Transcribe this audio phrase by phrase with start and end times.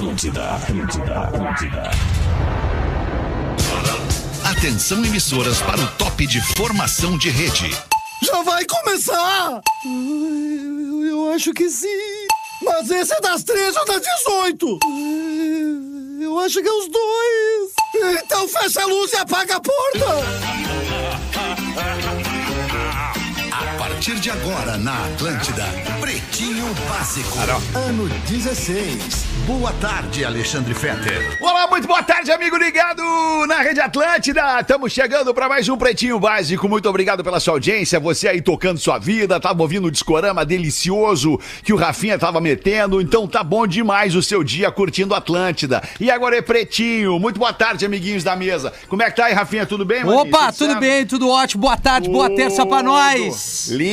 [0.00, 1.90] Atlântida, Atlântida, Atlântida.
[4.42, 7.70] Atenção emissoras para o top de formação de rede.
[8.22, 9.60] Já vai começar!
[9.84, 11.86] Eu, eu acho que sim.
[12.62, 14.78] Mas esse é das 13 ou das 18?
[16.22, 18.24] Eu acho que é os dois.
[18.24, 20.49] Então fecha a luz e apaga a porta.
[24.00, 25.62] Partir de agora na Atlântida,
[26.00, 27.38] Pretinho Básico.
[27.74, 29.28] Ano 16.
[29.46, 31.36] Boa tarde, Alexandre Fetter.
[31.38, 33.02] Olá, muito boa tarde, amigo ligado
[33.46, 34.58] na Rede Atlântida.
[34.58, 36.66] Estamos chegando para mais um Pretinho Básico.
[36.66, 38.00] Muito obrigado pela sua audiência.
[38.00, 43.02] Você aí tocando sua vida, tava ouvindo o discorama delicioso que o Rafinha tava metendo.
[43.02, 45.82] Então tá bom demais o seu dia curtindo Atlântida.
[46.00, 47.18] E agora é Pretinho.
[47.18, 48.72] Muito boa tarde, amiguinhos da mesa.
[48.88, 49.66] Como é que tá aí, Rafinha?
[49.66, 50.20] Tudo bem, mano?
[50.20, 51.60] Opa, tudo bem, tudo ótimo.
[51.60, 53.68] Boa tarde, boa terça pra nós.
[53.68, 53.89] Lindo,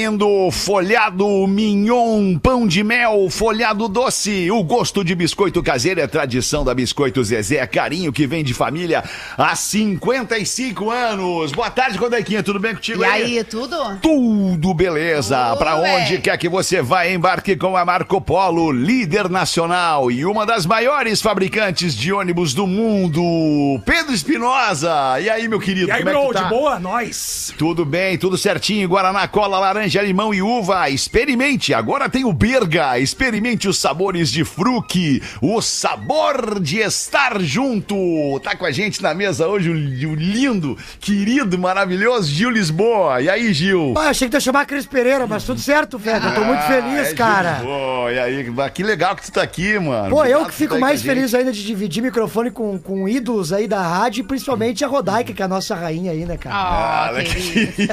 [0.51, 4.49] folhado, mignon, pão de mel, folhado doce.
[4.51, 7.65] O gosto de biscoito caseiro é tradição da Biscoito Zezé.
[7.65, 9.03] Carinho que vem de família
[9.35, 11.51] há 55 anos.
[11.51, 12.43] Boa tarde, Codequinha.
[12.43, 13.75] Tudo bem contigo E aí, tudo?
[13.99, 15.55] Tudo beleza.
[15.55, 20.45] Pra onde quer que você vá, embarque com a Marco Polo, líder nacional e uma
[20.45, 23.81] das maiores fabricantes de ônibus do mundo.
[23.83, 25.19] Pedro Espinosa.
[25.19, 26.43] E aí, meu querido, E aí, como é que bro, tá?
[26.43, 26.79] de boa?
[26.79, 27.51] Nós.
[27.57, 28.87] Tudo bem, tudo certinho.
[28.87, 30.89] Guaraná, cola, laranja, limão e uva.
[30.89, 31.73] Experimente.
[31.73, 32.99] Agora tem o Berga.
[32.99, 35.21] Experimente os sabores de fruque.
[35.41, 38.39] O sabor de estar junto.
[38.43, 43.21] Tá com a gente na mesa hoje o, lindo, querido, maravilhoso Gil Lisboa.
[43.21, 43.93] E aí, Gil?
[43.97, 46.25] Ah, achei que tu ia chamar Cris Pereira, mas tudo certo, Fede.
[46.25, 47.55] Eu tô muito feliz, Ah, é, cara.
[47.55, 48.11] Gil Lisboa.
[48.11, 50.09] E aí, que legal que tu tá aqui, mano.
[50.09, 53.51] Pô, eu que fico tá mais a feliz ainda de dividir microfone com, com ídolos
[53.53, 56.55] aí da rádio, e principalmente a Rodaica, que é a nossa rainha aí, né, cara?
[56.55, 57.87] Ah, olha que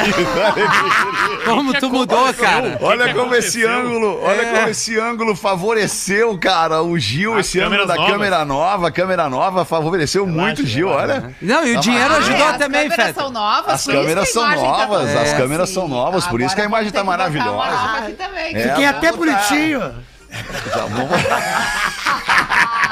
[1.45, 2.79] Como tu mudou, cara.
[2.81, 4.53] Olha que como esse ângulo, olha É.
[4.53, 8.13] como esse ângulo favoreceu, cara, o Gil, As esse ângulo câmeras da novas.
[8.13, 11.35] câmera nova, câmera nova favoreceu muito o Gil, olha.
[11.41, 13.21] Não, e o dinheiro Ah, ajudou as também, câmeras Feta.
[13.21, 16.41] são novas, As por isso câmeras são tá novas, as boa câmeras são novas, por
[16.41, 17.77] isso que a imagem tá maravilhosa.
[18.19, 18.55] também.
[18.57, 19.81] É, Fiquei até bonitinho.
[20.75, 21.11] Já vamos-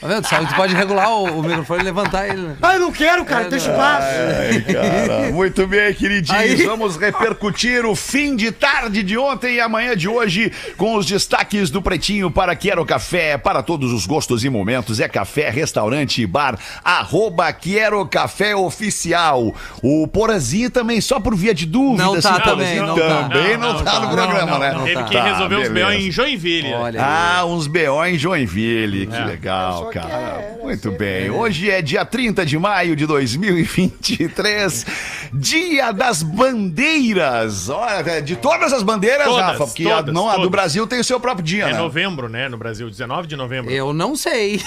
[0.00, 0.26] Tá vendo?
[0.26, 2.40] Sabe, tu pode regular o, o microfone e levantar ele.
[2.42, 2.56] né?
[2.62, 4.06] ah, eu não quero, cara, deixa eu passo.
[4.06, 5.30] Ai, cara.
[5.32, 6.40] Muito bem, queridinhos.
[6.40, 6.64] Aí.
[6.64, 11.70] Vamos repercutir o fim de tarde de ontem e amanhã de hoje com os destaques
[11.70, 15.00] do Pretinho para Quero Café, para todos os gostos e momentos.
[15.00, 19.54] É café, restaurante e bar, arroba Quero Café Oficial.
[19.82, 22.02] O Porazinho também, só por via de dúvida.
[22.04, 23.28] Não tá Porazinho também, não tá.
[23.28, 24.72] também não, Não, tá não, no não, programa, não, né?
[24.72, 24.84] não.
[24.84, 25.90] Teve que Tá, resolver os beleza.
[25.90, 25.92] B.O.
[26.00, 26.72] em Joinville.
[26.72, 27.00] Olha.
[27.04, 28.04] Ah, uns B.O.
[28.06, 29.24] em Joinville, que É.
[29.24, 30.58] legal, só cara.
[30.62, 31.30] Muito bem.
[31.30, 34.86] Hoje é dia 30 de maio de 2023,
[35.32, 37.68] dia das bandeiras.
[37.68, 40.50] Olha, de todas as bandeiras, Todas, Rafa, porque a, todas, não, a do todas.
[40.50, 41.78] Brasil tem o seu próprio dia, É né?
[41.78, 42.48] novembro, né?
[42.48, 43.70] No Brasil, 19 de novembro.
[43.70, 44.60] Eu não sei.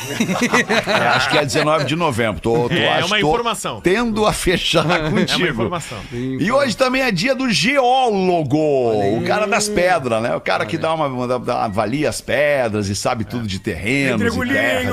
[0.87, 2.41] É, acho que é 19 de novembro.
[2.41, 3.81] Tô, tô, É acho, uma tô informação.
[3.81, 5.23] Tendo a fechar contigo.
[5.33, 5.97] É uma informação.
[6.11, 10.35] E hoje também é dia do geólogo, o cara das pedras, né?
[10.35, 14.21] O cara que dá uma, uma- dá- avalia as pedras e sabe tudo de terrenos
[14.35, 14.85] e terras.
[14.85, 14.89] É,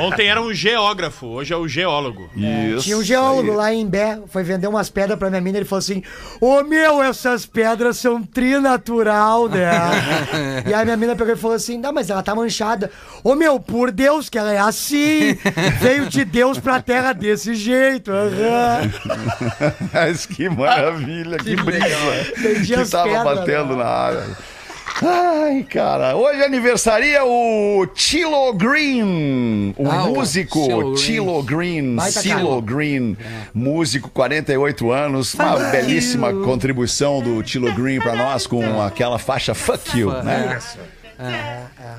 [0.00, 2.30] Ontem era um geógrafo, hoje é o geólogo.
[2.36, 2.84] Isso.
[2.84, 3.56] Tinha um geólogo aí.
[3.56, 6.02] lá em Bé, foi vender umas pedras pra minha mina, ele falou assim,
[6.40, 9.70] ô meu, essas pedras são trinatural, né?
[10.66, 12.90] e aí minha mina pegou e falou assim, não, mas ela tá manchada.
[13.24, 15.36] Ô meu, por Deus, que ela é assim,
[15.80, 18.10] veio de Deus pra terra desse jeito.
[19.92, 21.86] Mas que maravilha, que, brisa.
[22.36, 23.84] Entendi que as tava pedras, batendo né?
[23.84, 24.36] na área.
[25.02, 26.14] Ai, cara.
[26.16, 30.96] Hoje aniversaria o Tilo Green, o Ah, músico Tilo Green.
[30.96, 31.96] Tilo Green.
[32.60, 33.16] Green,
[33.54, 39.98] músico, 48 anos, uma belíssima contribuição do Tilo Green pra nós com aquela faixa Fuck
[39.98, 40.58] You, né?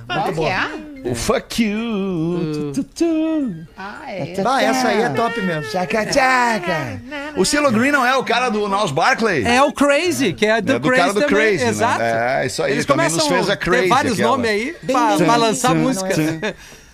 [0.07, 1.09] Qual que é?
[1.09, 2.71] O fuck you.
[2.73, 3.55] Tu, tu, tu.
[3.75, 4.35] Ah, é.
[4.45, 5.69] Ah, essa aí é top mesmo.
[5.71, 7.01] Tchaca, tchaca.
[7.35, 9.43] O Silo Green não é o cara do Niles Barkley?
[9.45, 11.35] É o Crazy, que é do, É do Crazy cara do também.
[11.35, 11.69] Crazy, né?
[11.71, 12.01] Exato.
[12.01, 14.31] É, isso aí, Eles também começam nos fez a Crazy vários aquela.
[14.31, 16.09] nomes aí pra, pra lançar música.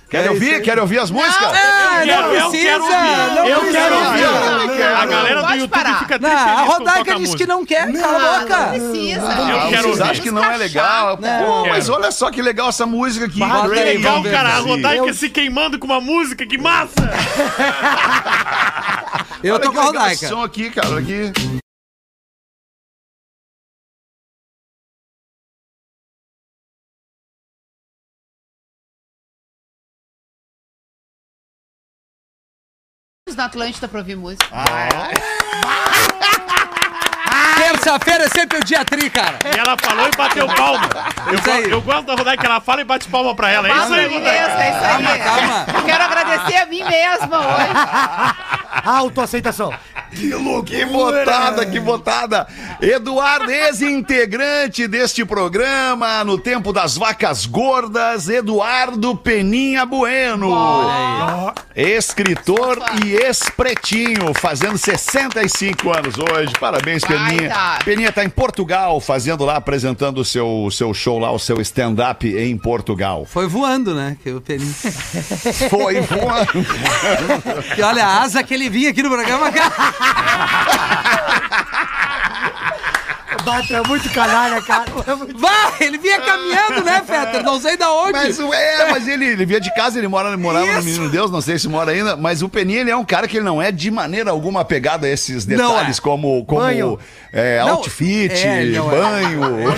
[0.09, 0.61] Quer ouvir?
[0.61, 1.41] Quer ouvir as músicas?
[1.41, 2.95] Eu não quero- eu precisa, quero ouvir.
[3.35, 3.77] não Eu precisa.
[3.79, 4.83] quero ouvir.
[4.83, 5.99] A galera do YouTube parar.
[5.99, 7.37] fica Não, triste a feliz com Rodaica música.
[7.37, 8.57] que não quer, cala a Não, não boca.
[8.67, 9.21] precisa.
[9.21, 10.03] Eu quero Vocês ouvir.
[10.03, 11.17] acham que não é legal?
[11.17, 13.35] Pô, mas olha só que legal essa música aqui.
[13.37, 13.43] Que
[13.79, 14.49] aí, legal, cara.
[14.49, 14.59] A.
[14.59, 16.93] Rodaica se queimando com uma música, que massa!
[19.43, 20.27] Eu Olha tô com a Rodaica.
[20.27, 20.87] som aqui, cara.
[20.89, 21.31] Olha aqui.
[33.35, 34.45] Na Atlântida pra ouvir música.
[37.57, 39.39] Terça-feira é sempre o dia tri, cara.
[39.53, 40.89] E ela falou e bateu palma.
[41.27, 41.63] Eu, Isso aí.
[41.63, 43.67] go- eu gosto da Rodaica, ela fala e bate palma pra ela.
[43.67, 44.29] É isso aí, Rodaica.
[44.29, 44.81] é isso aí.
[44.81, 45.65] Calma, calma.
[45.79, 47.73] Eu quero agradecer a mim mesma hoje.
[48.85, 49.73] Autoaceitação.
[50.11, 52.47] Que botada, que botada.
[52.81, 61.53] Eduardo, ex-integrante deste programa, no tempo das vacas gordas, Eduardo Peninha Bueno.
[61.75, 66.53] Escritor e ex-pretinho, fazendo 65 anos hoje.
[66.59, 67.49] Parabéns, Vai, Peninha.
[67.49, 67.79] tá.
[67.83, 72.27] Peninha tá em Portugal, fazendo lá, apresentando o seu, seu show lá, o seu stand-up
[72.27, 73.25] em Portugal.
[73.25, 74.17] Foi voando, né?
[74.23, 74.73] Que o Peninho.
[75.69, 76.65] Foi voando.
[77.77, 79.93] E olha, a asa que ele vinha aqui no programa, cara.
[83.43, 84.85] Bata, é muito canalha, cara.
[85.05, 87.43] É muito- Vai, ele vinha caminhando, né, Fetter?
[87.43, 88.11] Não sei da onde.
[88.11, 90.83] Mas, é, mas ele, ele via de casa, ele mora, morava no Isso.
[90.83, 93.37] Menino Deus, não sei se mora ainda, mas o Peninha, ele é um cara que
[93.37, 96.01] ele não é de maneira alguma apegado a esses detalhes, é.
[96.01, 96.99] como, como Banho.
[97.31, 99.01] é, Não, outfit, é, não é.
[99.01, 99.41] banho.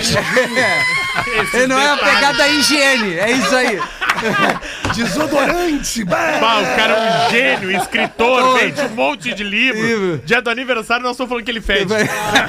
[1.54, 3.80] Ele não é apegado à higiene, é isso aí.
[4.94, 9.80] Desodorante, Bah, o cara é um gênio, escritor, vende um monte de livro.
[9.82, 10.22] Livro.
[10.24, 11.92] Dia do aniversário, nós estamos falando que ele fede.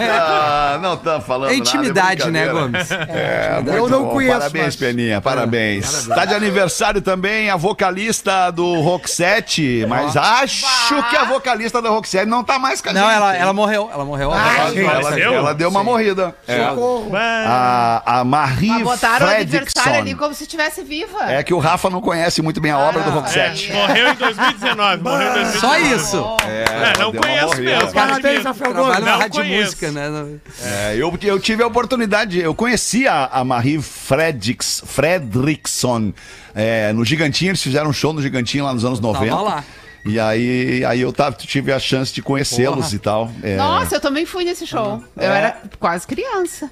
[0.09, 2.51] Ah, não tá falando É intimidade, nada, é né.
[2.51, 2.91] Gomes?
[2.91, 4.09] É, Eu muito não bom.
[4.11, 6.07] conheço, Parabéns, mas- Peninha, parabéns.
[6.07, 12.25] Tá de aniversário também a vocalista do Roxette, mas acho que a vocalista da Roxette
[12.25, 13.89] não tá mais com a Não, gente, ela, ela morreu.
[13.93, 14.31] Ela morreu.
[14.33, 14.79] Ah, ela, sim.
[14.83, 15.33] ela, faleceu?
[15.33, 16.33] ela deu uma morrida.
[16.47, 16.67] É.
[16.69, 17.11] Socorro.
[17.15, 19.89] A, a Marie Mas botaram o aniversário Fredrickson.
[19.89, 21.31] ali como se estivesse viva.
[21.31, 23.71] É que o Rafa não conhece muito bem a obra do Ah, Roxette.
[23.71, 23.73] é.
[23.73, 25.03] Morreu em 2019.
[25.03, 25.59] Morreu em 2019.
[25.59, 26.37] Só isso.
[26.47, 27.93] É, ela não conheço mesmo.
[27.93, 28.99] Parabéns, Rafael Gomes.
[28.99, 29.63] na Não rádio conheço.
[29.63, 30.27] música, né?
[30.63, 36.13] É, eu, eu tive a oportunidade, eu conheci a, a Marie Fredricks, Fredrickson
[36.53, 39.35] é, no Gigantinho, eles fizeram um show no Gigantinho lá nos anos 90.
[39.35, 39.63] lá.
[40.03, 43.29] E aí, aí eu tava, tive a chance de conhecê-los e tal.
[43.43, 45.03] É, Nossa, eu também fui nesse show.
[45.15, 45.37] Eu É.
[45.37, 46.71] era quase criança.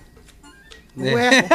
[1.00, 1.46] Ué.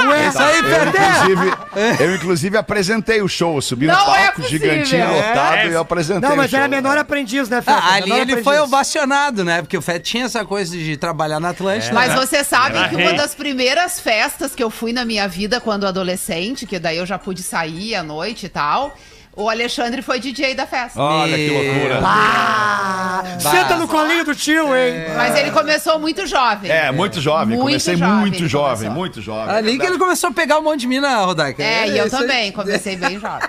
[0.00, 0.28] Ué.
[0.28, 3.56] Isso aí, eu, inclusive, eu, inclusive, apresentei o show.
[3.56, 4.44] Eu subi no Não palco, é.
[4.48, 5.68] Gigantinho lotado, É.
[5.68, 6.58] e eu apresentei Não, mas o show.
[6.58, 7.78] era menor aprendiz, né, Feta?
[7.78, 8.44] Ah, ali ele aprendiz.
[8.44, 9.62] foi ovacionado, né?
[9.62, 11.94] Porque o Fett tinha essa coisa de trabalhar na Atlântida.
[11.94, 12.16] Mas né?
[12.16, 15.86] vocês sabem Era que uma das primeiras festas que eu fui na minha vida quando
[15.86, 18.96] adolescente, que daí eu já pude sair à noite e tal,
[19.40, 21.00] o Alexandre foi DJ da festa.
[21.00, 22.00] Olha que loucura.
[22.04, 24.94] Ah, senta no colinho do tio, hein?
[25.16, 26.68] Mas ele começou muito jovem.
[26.70, 27.56] É, muito jovem.
[27.56, 28.94] Muito Comecei jovem muito ele jovem, começou.
[28.96, 29.54] muito jovem.
[29.54, 31.62] Ali que ele começou a pegar um monte de mina, Rodaica.
[31.62, 32.22] É, e eu isso aí.
[32.22, 33.48] também, comecei bem jovem.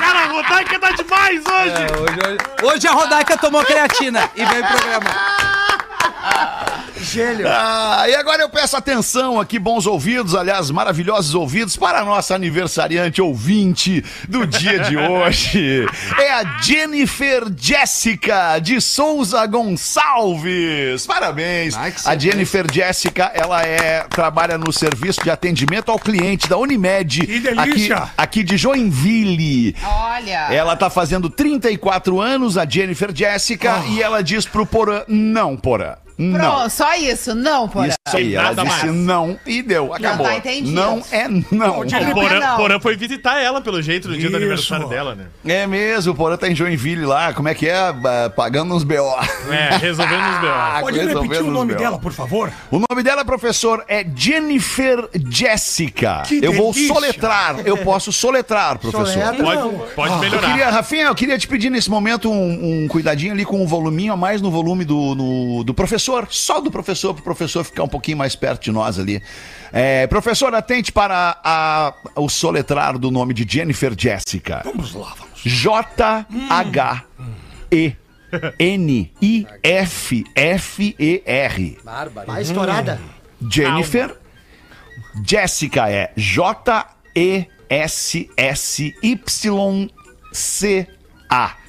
[0.00, 1.70] Cara, a Rodaica tá demais hoje.
[1.82, 5.10] É, hoje, hoje- hoje a Rodaica tomou creatina e veio pro programa.
[7.02, 7.46] Gênio.
[7.48, 12.34] Ah, e agora eu peço atenção aqui, bons ouvidos, aliás, maravilhosos ouvidos, para a nossa
[12.34, 15.86] aniversariante ouvinte do dia de hoje.
[16.18, 21.06] É a Jennifer Jéssica de Souza Gonçalves.
[21.06, 21.76] Parabéns.
[21.76, 22.16] Ai, a.
[22.16, 27.26] Jennifer Jéssica, ela é trabalha no serviço de atendimento ao cliente da Unimed.
[27.26, 27.96] Que delícia.
[27.96, 29.74] Aqui, aqui de Joinville.
[29.84, 30.52] Olha.
[30.52, 35.94] Ela tá fazendo 34 anos, a Jennifer Jéssica, e ela diz pro Porã, não, Porã,
[36.18, 36.38] não.
[36.38, 37.34] Pronto, só isso.
[37.34, 37.88] Não, porra.
[37.88, 38.96] Isso aí, ela Nada disse mais.
[38.98, 40.26] não e deu, acabou.
[40.26, 40.70] tá entendido.
[40.72, 41.80] não é não.
[41.80, 42.56] O Porã, não.
[42.56, 44.36] Porã foi visitar ela, pelo jeito, no dia do Isso.
[44.36, 45.26] aniversário dela, né?
[45.46, 47.92] É mesmo, o Porã tá em Joinville lá, como é que é?
[47.92, 48.94] Ba- Pagando uns BO.
[49.50, 50.52] É, resolvendo os B.O.
[50.82, 51.78] Pode Resolvendo repetir o os nome BO.
[51.78, 52.52] dela, por favor?
[52.70, 55.08] O nome dela, professor, é Jennifer
[55.52, 56.22] Jéssica.
[56.26, 56.94] Que Eu vou delícia.
[56.94, 59.06] soletrar, eu posso soletrar, professor.
[59.06, 59.42] Soletra.
[59.44, 60.48] Pode, pode Eu melhorar.
[60.50, 64.12] queria, Rafinha, eu queria te pedir nesse momento um, um cuidadinho ali com o voluminho
[64.12, 67.88] a mais no volume do, no- do professor, só do professor, pro professor ficar um
[67.88, 69.22] pouquinho mais perto de nós ali.
[69.72, 74.62] É, professor, atente para a- o soletrar do nome de Jennifer Jéssica.
[74.64, 75.40] Vamos lá, vamos.
[80.52, 81.78] J-H-E-N-I-F-F-E-R.
[82.26, 83.00] Vai estourada.
[83.50, 84.16] Jennifer
[85.26, 86.12] Jéssica é
[90.42, 91.61] J-E-S-S-Y-C-A.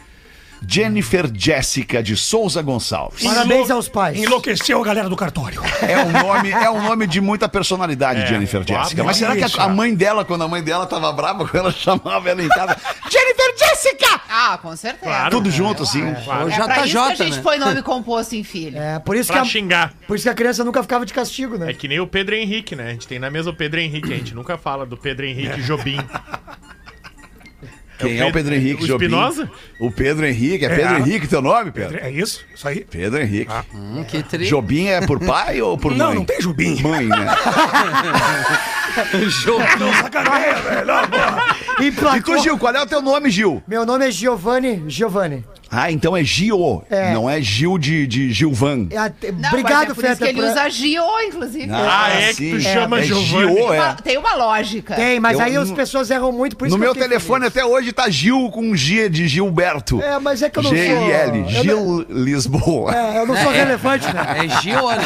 [0.67, 3.23] Jennifer Jéssica de Souza Gonçalves.
[3.23, 4.17] Parabéns aos pais.
[4.17, 5.61] Enlouqueceu a galera do cartório.
[5.81, 8.63] É um nome, é um nome de muita personalidade, É, Jennifer.
[8.65, 9.03] Jéssica.
[9.03, 11.71] Mas será que a, a mãe dela, quando a mãe dela tava brava, quando ela
[11.71, 12.77] chamava ela em casa,
[13.09, 14.21] Jennifer Jéssica!
[14.29, 15.05] Ah, com certeza.
[15.05, 15.29] Claro.
[15.31, 16.01] Tudo junto, assim.
[16.25, 16.47] Claro.
[16.47, 17.41] O É pra isso que a gente né?
[17.43, 18.77] põe nome composto em filho.
[18.77, 19.93] É, por isso, que Pra a, xingar.
[20.07, 21.69] por isso que a criança nunca ficava de castigo, né?
[21.69, 22.87] É que nem o Pedro Henrique, né?
[22.87, 25.61] A gente tem na mesa o Pedro Henrique, a gente nunca fala do Pedro Henrique
[25.61, 25.97] Jobim.
[27.99, 29.05] Quem é o Pedro Henrique Jobim?
[29.05, 29.49] Espinosa?
[29.79, 30.65] O Pedro Henrique.
[30.65, 30.99] É Pedro É.
[30.99, 31.97] Henrique teu nome, Pedro?
[31.99, 32.43] É isso?
[32.53, 32.85] Isso aí?
[32.89, 33.51] Pedro Henrique.
[33.73, 34.45] Hum, que tri...
[34.45, 36.15] Jobim é por pai ou por Não, mãe?
[36.15, 36.81] não tem Jubim.
[36.81, 37.25] Mãe, né?
[39.79, 40.85] Não sacaneia, velho.
[40.85, 41.55] Não, porra.
[41.79, 42.35] E Emplacou.
[42.37, 43.63] tu, Gil, qual é o teu nome, Gil?
[43.67, 44.83] Meu nome é Giovanni.
[44.87, 45.43] Giovanni.
[45.75, 47.13] Ah, então é Gio, É.
[47.13, 48.87] não é Gil de, de Gilvan.
[48.91, 50.29] É, Não, Obrigado, mas é por isso que Feta.
[50.29, 51.67] ele usa Gio, inclusive.
[51.71, 53.55] Ah, é que tu chama é Giovanni.
[53.55, 53.95] Gio, é.
[54.03, 54.93] Tem uma lógica.
[54.95, 57.57] Tem, mas Eu- aí as pessoas erram muito, por isso No meu telefone feliz.
[57.57, 59.99] até hoje tá Gil com G de Gilberto.
[60.01, 62.95] É, mas é que eu não sou- G-I-L, Gil Lisboa.
[62.95, 64.21] É, eu não sou relevante, né?
[64.45, 65.03] É Gio, né?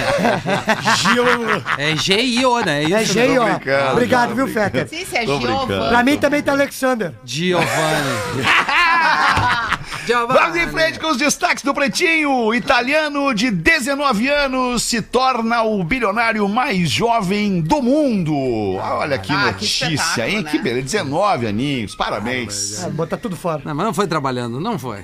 [1.78, 2.84] É G-I-O, né?
[2.84, 3.60] É isso, G, né?
[3.94, 4.48] Obrigado, viu.
[4.48, 4.88] Fetter?
[4.90, 5.26] Sim, se é.
[5.26, 5.90] Giovanni.
[5.90, 7.14] Pra mim também tá Alexander.
[7.24, 7.68] Giovanni.
[10.14, 12.54] Vamos em frente com os destaques do Pretinho.
[12.54, 18.34] Italiano de 19 anos se torna o bilionário mais jovem do mundo.
[18.76, 20.42] Olha que Ah, que notícia, espetáculo, hein?
[20.44, 20.52] né?
[20.52, 20.82] Que beleza.
[20.84, 22.84] 19 aninhos, parabéns.
[22.84, 23.62] Ah, botar tudo fora.
[23.66, 25.04] Não, mas não foi trabalhando, não foi.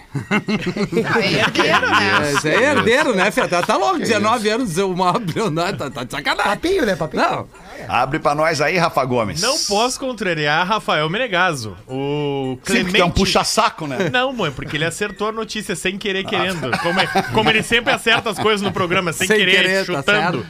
[1.06, 2.32] Ah, é herdeiro, né?
[2.34, 3.62] Isso é herdeiro, né, Feta?
[3.62, 6.52] Tá louco, 19 anos, ser o maior bilionário, tá, tá de sacanagem.
[6.52, 7.24] Papinho, né, papinho?
[7.24, 7.48] Não,
[7.88, 9.42] Abre pra nós aí, Rafa Gomes.
[9.42, 11.76] Não posso contrariar Rafael Menegaso.
[11.88, 14.10] O Sim, porque é um puxa-saco, né?
[14.12, 16.72] Não, mãe, porque ele acertou a notícia sem querer querendo.
[16.80, 19.98] Como, é- como ele sempre acerta as coisas no programa, sem, Sem querer, querer, tá
[19.98, 20.46] chutando.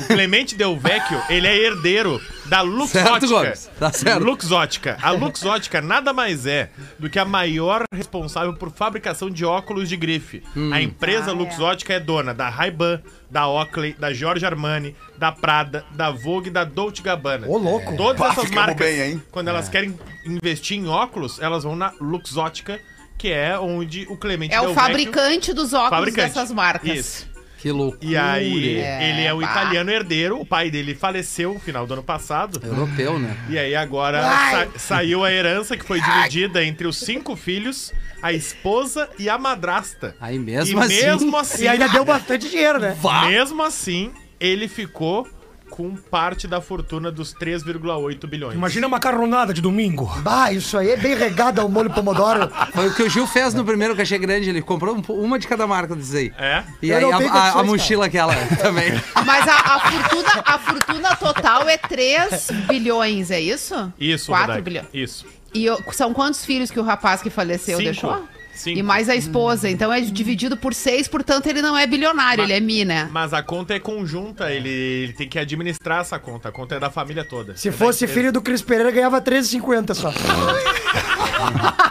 [0.00, 3.70] o Clemente Del Vecchio, ele é herdeiro da Certo, Luxótica.
[3.78, 4.24] Tá certo.
[4.24, 4.98] Luxótica.
[5.02, 9.96] A Luxótica nada mais é do que a maior responsável por fabricação de óculos de
[9.96, 10.42] grife.
[10.56, 10.72] Hum.
[10.72, 11.36] A empresa Ah, é.
[11.36, 16.50] Luxótica é dona da Ray-Ban, da Oakley, da Giorgio Armani, da Prada, da Vogue e
[16.52, 17.46] da Dolce Gabbana.
[17.46, 17.96] Ô, louco.
[17.96, 19.22] Todas Pá, essas marcas, bem, hein?
[19.30, 22.80] quando elas querem investir em óculos, elas vão na Luxótica,
[23.20, 26.28] que é onde o Clemente É Del o Vecchio- fabricante dos óculos fabricante.
[26.28, 26.96] dessas marcas.
[26.96, 27.30] Isso.
[27.58, 28.02] que loucura.
[28.02, 31.92] E aí, É, ele é o italiano herdeiro, o pai dele faleceu no final do
[31.92, 32.58] ano passado.
[32.64, 33.36] Europeu, né?
[33.50, 38.32] E aí agora sa- saiu a herança que foi dividida entre os cinco filhos, a
[38.32, 40.16] esposa e a madrasta.
[40.18, 42.96] Aí mesmo e assim- mesmo assim, E ainda deu bastante dinheiro, né?
[43.28, 44.10] mesmo assim,
[44.40, 45.28] ele ficou
[45.70, 48.54] com parte da fortuna dos 3,8 bilhões.
[48.54, 50.10] Imagina a macarronada de domingo.
[50.22, 52.50] Bah, isso aí é bem regado ao molho pomodoro.
[52.74, 55.46] Foi o que o Gil fez no primeiro cachê grande, ele comprou um- uma de
[55.46, 56.32] cada marca disso aí.
[56.38, 56.64] É?
[56.82, 58.92] E Eu aí a, a- a mochila aquela também.
[59.24, 63.92] Mas a, a fortuna, a fortuna total é 3 bilhões, é isso?
[63.98, 64.62] Isso, 4 Rodaica.
[64.62, 64.86] bilhões.
[64.92, 65.26] Isso.
[65.54, 67.90] E são quantos filhos que o rapaz que faleceu Cinco.
[67.90, 68.24] deixou?
[68.60, 68.78] Cinco.
[68.78, 69.70] E mais a esposa.
[69.70, 73.08] Então é dividido por seis, portanto ele não é bilionário, ele é mi, né?
[73.10, 76.50] Mas a conta é conjunta, ele, ele tem que administrar essa conta.
[76.50, 77.56] A conta é da família toda.
[77.56, 80.12] Se É fosse filho do Cris Pereira, ganhava 13,50 só.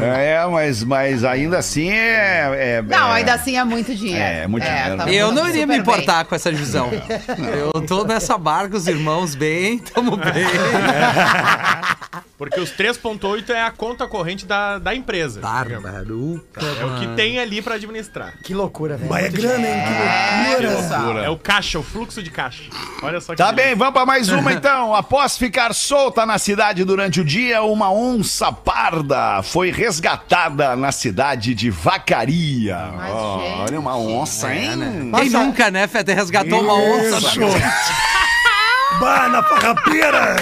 [0.00, 2.78] É, mas, mas ainda assim é.
[2.78, 4.22] é- Não, é- ainda assim é muito dinheiro.
[4.22, 4.96] É, muito dinheiro.
[4.96, 5.80] tá Eu não iria me bem.
[5.80, 6.90] importar com essa divisão.
[7.74, 10.32] Eu tô nessa barca, os irmãos bem, tamo bem.
[12.36, 15.40] Porque os 3,8 é a conta corrente da, da empresa.
[15.40, 18.34] Barbaruca, É o que tem ali pra administrar.
[18.42, 19.08] Que loucura, velho.
[19.08, 19.74] Mas é grana, hein?
[19.84, 20.82] Que loucura.
[20.82, 21.18] pessoal.
[21.18, 22.64] É o caixa, o fluxo de caixa.
[23.00, 24.92] Olha só que Tá bem, vamos pra mais uma então.
[24.92, 29.11] Após ficar solta na cidade durante o dia, uma onça parda
[29.42, 32.76] foi resgatada na cidade de Vacaria.
[32.96, 33.60] Mas, gente.
[33.60, 35.10] olha uma onça, hein?
[35.16, 37.40] Quem nunca, né, Feta, resgatou uma onça Isso.
[37.40, 37.46] da
[39.00, 40.36] Bah, na farrapeira.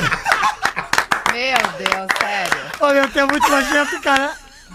[1.32, 2.94] Meu Deus, sério.
[2.94, 4.32] Meu, tu é muito nojento, cara.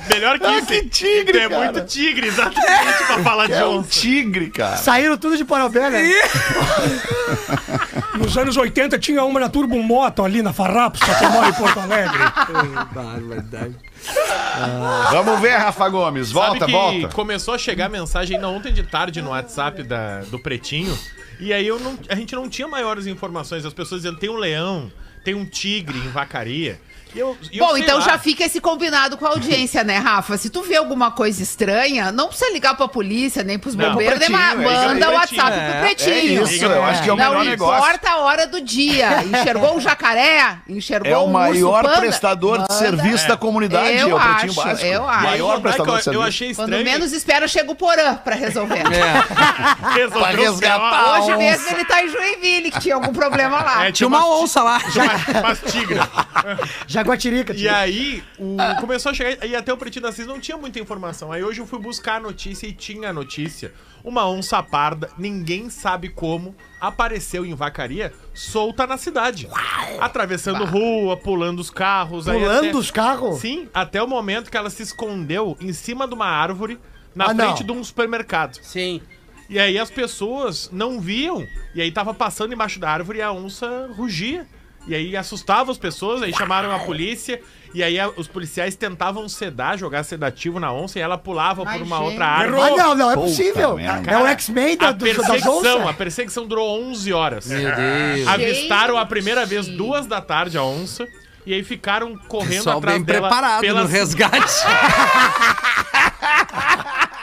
[0.09, 0.67] Melhor que Ah, isso.
[0.67, 3.89] que tigre, Tu é muito tigre, exatamente, pra falar de É um onça.
[3.89, 4.77] tigre, cara.
[4.77, 6.03] Saíram tudo de Parobé, né?
[8.15, 11.53] Nos anos 80 tinha uma na Turbo Moto ali na Farrapos, pra quem mora em
[11.53, 12.19] Porto Alegre.
[12.93, 13.75] Barbaridade.
[15.11, 16.31] Vamos ver, Rafa Gomes.
[16.31, 17.07] Volta, Sabe que volta.
[17.09, 20.97] começou a chegar mensagem ainda ontem de tarde no WhatsApp da, do Pretinho.
[21.39, 23.65] E aí eu não, a gente não tinha maiores informações.
[23.65, 24.91] As pessoas dizendo, tem um leão,
[25.23, 26.79] tem um tigre em vacaria.
[27.13, 28.03] Eu- eu Bom, então lá.
[28.03, 30.37] já fica esse combinado com a audiência, né, Rafa?
[30.37, 34.19] Se tu vê alguma coisa estranha, não precisa ligar pra polícia, nem pros Não, bombeiros,
[34.19, 35.13] nem Pretinho, é manda o.
[35.13, 36.43] WhatsApp É, pro é pretinho.
[36.43, 37.85] isso, eu acho que é o não melhor negócio.
[37.85, 39.23] importa a hora do dia.
[39.31, 40.57] Enxergou um jacaré?
[40.67, 42.01] Enxergou É o um maior urso panda?
[42.01, 42.73] prestador de Manda.
[42.73, 44.85] serviço da comunidade, Eu é o Pretinho acho, Básico.
[44.87, 45.23] eu acho.
[45.23, 46.83] Maior Rodaica, prestador de eu, achei Quando estranho.
[46.85, 48.79] menos espera, chega o Porã pra resolver.
[48.79, 48.83] É.
[49.95, 51.11] resolveu Pra resgatar.
[51.13, 51.37] Hoje onça.
[51.37, 53.85] mesmo ele tá em Joinville, que tinha algum problema lá.
[53.85, 54.79] É, Tinha uma onça lá.
[55.71, 56.01] Tigres.
[56.87, 57.53] Jaguatirica.
[57.55, 59.45] E aí, o- começou a chegar.
[59.45, 61.31] E até o Pretinho da Cis não tinha muita informação.
[61.31, 63.73] Aí hoje eu fui buscar a notícia e tinha a notícia.
[64.05, 69.49] Uma onça parda, ninguém sabe como, apareceu em vacaria, solta na cidade.
[69.99, 72.25] Atravessando rua, pulando os carros.
[72.25, 73.39] Pulando até- os carros?
[73.39, 76.79] Sim, até o momento que ela se escondeu em cima de uma árvore,
[77.15, 77.45] na Ah, não.
[77.47, 78.59] frente de um supermercado.
[78.61, 79.01] Sim.
[79.49, 81.45] E aí as pessoas não viam.
[81.73, 84.45] E aí tava passando embaixo da árvore e a onça rugia.
[84.87, 87.41] E aí assustava as pessoas, aí chamaram a polícia.
[87.73, 91.77] E aí a- os policiais tentavam sedar, jogar sedativo na onça e ela pulava Ai,
[91.79, 92.05] por uma gente.
[92.09, 92.61] outra árvore.
[92.61, 93.75] Ah, não, não, é Puta possível.
[93.75, 94.11] merda.
[94.11, 97.47] É o X-Men da, A do, das perseguição, a perseguição durou 11 horas.
[97.47, 98.27] Meu Deus.
[98.27, 101.05] Avistaram a primeira vez duas da tarde a onça.
[101.45, 104.39] E aí ficaram correndo Pessoal atrás bem dela preparado pelas- no resgate.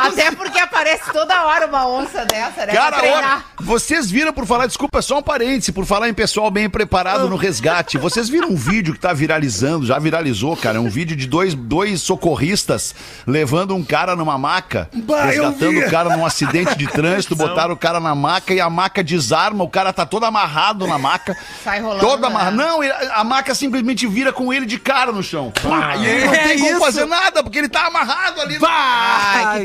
[0.00, 2.72] Até porque aparece toda hora uma onça dessa, né?
[2.72, 6.68] Cara, olha, vocês viram por falar, desculpa, só um parêntese, por falar em pessoal bem
[6.68, 7.98] preparado no resgate.
[7.98, 12.00] Vocês viram um vídeo que tá viralizando, já viralizou, cara, um vídeo de dois, dois
[12.02, 12.94] socorristas
[13.26, 17.76] levando um cara numa maca, Bah, resgatando o cara num acidente de trânsito, botaram o
[17.76, 21.36] cara na maca e a maca desarma, o cara tá todo amarrado na maca.
[21.62, 22.26] Sai rolando, Todo né?
[22.28, 22.56] amarrado.
[22.56, 25.52] Não, e a maca simplesmente vira com ele de cara no chão.
[25.62, 26.80] Pá, e ele não É tem como isso.
[26.80, 28.54] fazer nada, porque ele tá amarrado ali.
[28.58, 28.60] no-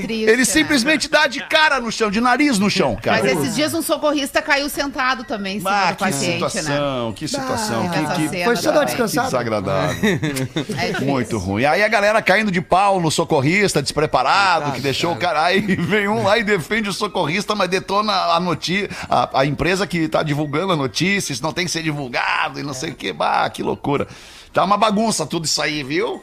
[0.01, 0.29] Triste.
[0.29, 0.46] Ele né?
[0.46, 3.22] simplesmente dá de cara no chão, de nariz no chão, cara.
[3.24, 6.50] Mas esses dias um socorrista caiu sentado também em Ah, que paciente, né?
[6.50, 9.27] situação, que situação, que, que, Foi só dar descansada.
[9.27, 10.01] desagradável.
[10.77, 11.00] É.
[11.01, 11.65] Muito ruim.
[11.65, 15.43] Aí a galera caindo de pau no socorrista, despreparado, que deixou o cara.
[15.43, 19.86] Aí vem um lá e defende o socorrista, mas detona a notícia, a, a empresa
[19.86, 22.96] que tá divulgando a notícia, isso não tem que ser divulgado e não sei o
[22.96, 23.12] que.
[23.13, 24.08] Bah, que loucura.
[24.53, 26.22] Tá uma bagunça tudo isso aí, viu?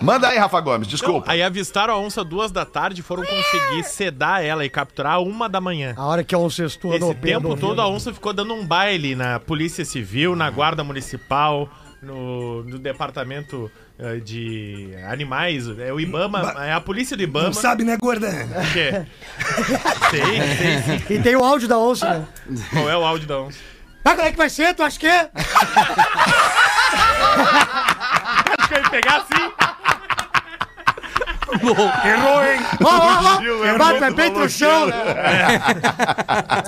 [0.00, 1.30] Manda aí, Rafa Gomes, desculpa.
[1.30, 5.48] Aí avistaram a onça duas da tarde e foram conseguir sedar ela e capturar uma
[5.48, 5.94] da manhã.
[5.96, 8.52] A hora que a onça estua no Esse tempo do todo a onça ficou dando
[8.54, 11.68] um baile na Polícia Civil, na Guarda Municipal,
[12.02, 15.68] no, no Departamento eh, de Animais.
[15.78, 17.46] É o Ibama, é a polícia do Ibama.
[17.46, 18.28] Não sabe, né, gorda?
[18.72, 19.06] que é-
[20.10, 20.22] sei,
[20.56, 21.14] sei, sim.
[21.14, 22.26] E tem o áudio da onça, né?
[22.72, 23.58] Qual é o áudio da onça?
[24.04, 24.74] Ah, como é que vai ser?
[24.74, 25.30] Tu acha que é?
[28.58, 29.52] Acho que eu ia pegar assim.
[31.54, 32.60] Errou, hein?
[32.82, 33.64] Ó, ó, ó.
[33.66, 34.94] É Bate, bem pro chão, né?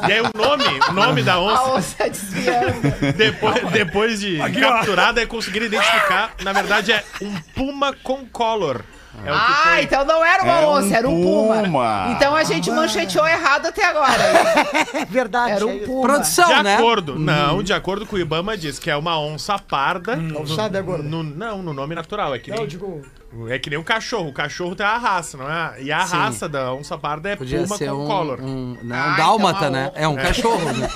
[0.09, 3.13] E aí o nome, o nome da A onça, onça desviando.
[3.17, 4.73] depois, depois de Aqui, ó.
[4.75, 6.33] capturada, é conseguir identificar.
[6.43, 8.85] Na verdade, é um puma com color.
[9.27, 9.83] É Ah, foi.
[9.85, 11.63] então não era uma É um onça, era um puma.
[11.63, 12.07] puma.
[12.11, 14.15] Então a gente mancheteou errado até agora.
[14.95, 15.53] É verdade.
[15.53, 16.03] Era é um puma.
[16.03, 16.77] Produção, De né?
[16.77, 20.17] acordo, não, de acordo com o Ibama diz que é uma onça parda.
[20.17, 21.03] Não sabe agora.
[21.03, 22.35] No, não, no nome natural.
[22.35, 23.03] É que, Não, nem, digo...
[23.49, 24.29] é que nem um cachorro.
[24.29, 25.83] O cachorro tem a raça, não é?
[25.83, 26.17] E a Sim.
[26.17, 28.41] raça da onça parda é Podia puma ser com um, color.
[28.41, 29.93] um, não, Ah, um dálmata, então né?
[29.95, 30.89] É um cachorro, né?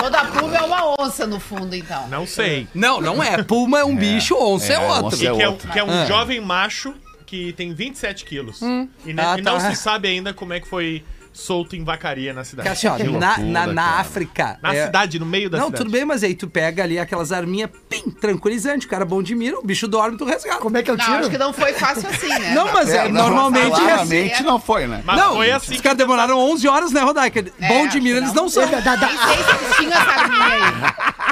[0.00, 2.06] Toda puma é uma onça no fundo, então.
[2.08, 2.66] Não sei.
[2.74, 3.42] Não, não é.
[3.42, 5.06] Puma é um bicho, onça é, é, outro.
[5.06, 5.68] onça é que é, um- outro.
[5.68, 6.06] que é um Ah.
[6.06, 6.94] jovem macho
[7.32, 8.60] que tem 27 quilos.
[8.60, 8.66] E,
[9.14, 9.70] ne- Ah, e não tá.
[9.70, 12.68] se sabe ainda como é que foi solto em vacaria na cidade.
[12.68, 14.00] Porque assim, ó, Que na, loucura, na, na cara.
[14.00, 14.58] África.
[14.62, 15.82] Na é- cidade, no meio da Não, cidade.
[15.84, 19.34] tudo bem, mas aí tu pega ali aquelas arminhas bem tranquilizante, o cara bom de
[19.34, 20.58] mira, o bicho dorme, tu resgata.
[20.60, 21.16] Como é que eu Não, tiro?
[21.20, 22.52] acho que não foi fácil assim, né?
[22.54, 23.70] Não, mas é, É, não, normalmente.
[23.80, 25.00] Claramente não foi, né?
[25.06, 27.42] Mas não, foi assim os caras demoraram 11 horas, né, Rodaica?
[27.58, 28.42] É, bom de mira eles não.
[28.42, 28.70] não são.
[28.70, 30.62] Da- da- Nem sei se eles tinham essa arminha aí.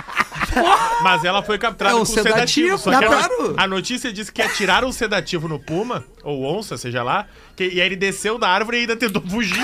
[1.02, 2.76] Mas ela foi capturada É um com sedativo.
[2.76, 3.54] sedativo, só que a, claro.
[3.56, 7.80] a notícia diz que atiraram um sedativo no puma, ou onça, seja lá, que, e
[7.80, 9.62] aí ele desceu da árvore e ainda tentou fugir.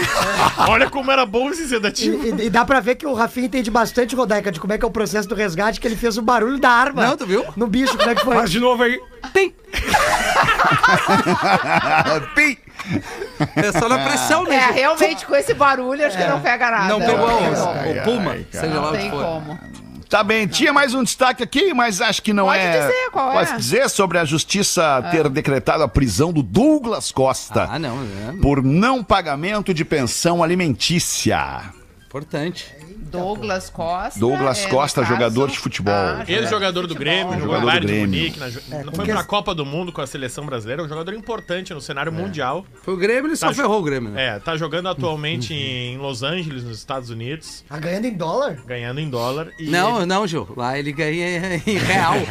[0.68, 2.24] Olha como era bom esse sedativo.
[2.26, 4.78] E, e- e dá pra ver que o Rafinha entende bastante, Rodaica, de como é
[4.78, 7.06] que é o processo do resgate, que ele fez o barulho da arma.
[7.06, 7.44] Não, tu viu?
[7.56, 8.34] No bicho, como é que foi?
[8.36, 9.00] Faz de novo aí.
[9.32, 9.54] Tem.
[12.34, 12.56] Pim!
[13.56, 14.72] É só na pressão É, mesmo.
[14.72, 16.88] realmente, com esse barulho, acho que não pega nada.
[16.88, 17.66] Não pegou a Não onça.
[17.82, 19.22] tem O puma, ai, seja lá Não o que tem for.
[19.24, 19.58] como.
[20.08, 22.80] Tá bem, tinha mais um destaque aqui, mas acho que não Pode é.
[22.80, 23.44] dizer qual é.
[23.44, 28.40] Pode dizer sobre a justiça ter decretado a prisão do Douglas Costa Ah, não, é
[28.40, 31.62] por não pagamento de pensão alimentícia.
[32.06, 32.72] Importante.
[33.10, 34.18] Douglas Costa.
[34.18, 35.92] Douglas é, Costa, caso- jogador de futebol.
[35.94, 38.06] Ah, Ex-jogador do Grêmio, jogou Jogador do de Grêmio.
[38.08, 40.82] Munique, na, jo- não foi que pra as- Copa do Mundo com a seleção brasileira,
[40.82, 42.64] um jogador importante no cenário mundial.
[42.82, 44.36] Foi o Grêmio, ele só Tá, ferrou o Grêmio, né?
[44.36, 48.58] É, tá jogando atualmente em Los Angeles, nos Estados Unidos, Tá ganhando em dólar?
[48.66, 49.48] ganhando em dólar.
[49.58, 50.48] E Não, ele- não, Gil.
[50.56, 52.14] Lá ele ganha em real.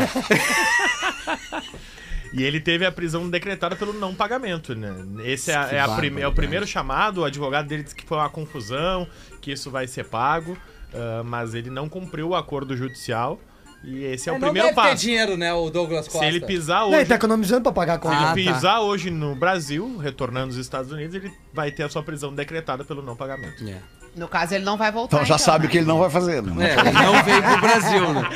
[2.33, 4.93] E ele teve a prisão decretada pelo não pagamento, né?
[5.23, 8.17] Esse é, é a prime- é o primeiro chamado, o advogado dele disse que foi
[8.17, 9.07] uma confusão,
[9.45, 10.57] que isso vai ser pago,
[10.91, 13.39] ah, mas ele não cumpriu o acordo judicial.
[13.83, 15.03] E esse é, o não primeiro deve ter passo.
[15.03, 16.19] dinheiro, né, o Douglas Costa.
[16.21, 18.15] Se ele pisar Não, hoje, ele tá economizando pra pagar a conta.
[18.15, 18.55] Ah, se ele tá.
[18.55, 22.83] pisar hoje no Brasil, retornando dos Estados Unidos, ele vai ter a sua prisão decretada
[22.83, 23.63] pelo não pagamento.
[23.63, 23.77] É.
[24.15, 25.17] No caso, ele não vai voltar.
[25.17, 25.67] Então já sabe né?
[25.67, 26.71] o que ele não vai fazer, né?
[26.71, 28.29] É, ele não veio pro Brasil, né?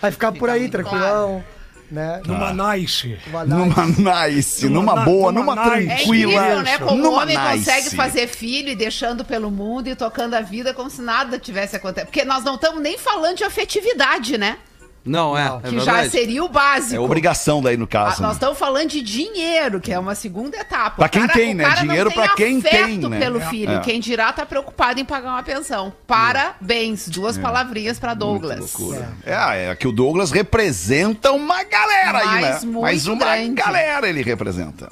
[0.00, 1.44] Vai ficar por aí, tranquilão.
[1.90, 2.20] Né?
[2.26, 3.16] Numa nice.
[3.32, 5.88] Dar- Numa nice, Numa numa boa, numa numa nice.
[5.90, 6.32] É tranquila.
[6.32, 6.78] incrível, né?
[6.78, 7.58] Como o numa homem nice.
[7.58, 11.76] consegue fazer filho e deixando pelo mundo e tocando a vida como se nada tivesse
[11.76, 12.06] acontecido.
[12.08, 14.58] Porque nós não estamos nem falando de afetividade, né?
[15.06, 15.58] Não, é, Não.
[15.62, 16.96] é que já seria o básico.
[16.96, 18.20] É obrigação daí no Ah, caso.
[18.22, 18.34] nós né?
[18.34, 20.96] estamos falando de dinheiro, que é uma segunda etapa.
[20.96, 21.68] Pra quem tem, né?
[21.80, 23.18] Dinheiro tem pra quem tem, né?
[23.18, 23.46] pelo É.
[23.48, 23.72] filho.
[23.72, 23.80] É.
[23.80, 25.92] Quem dirá tá preocupado em pagar uma pensão.
[26.06, 27.08] Parabéns.
[27.08, 28.58] Duas palavrinhas pra Douglas.
[28.78, 29.08] Loucura.
[29.24, 32.70] É, é que o Douglas representa uma galera aí, Mas né?
[32.70, 33.54] muito Mas uma grande.
[33.54, 34.88] galera ele representa.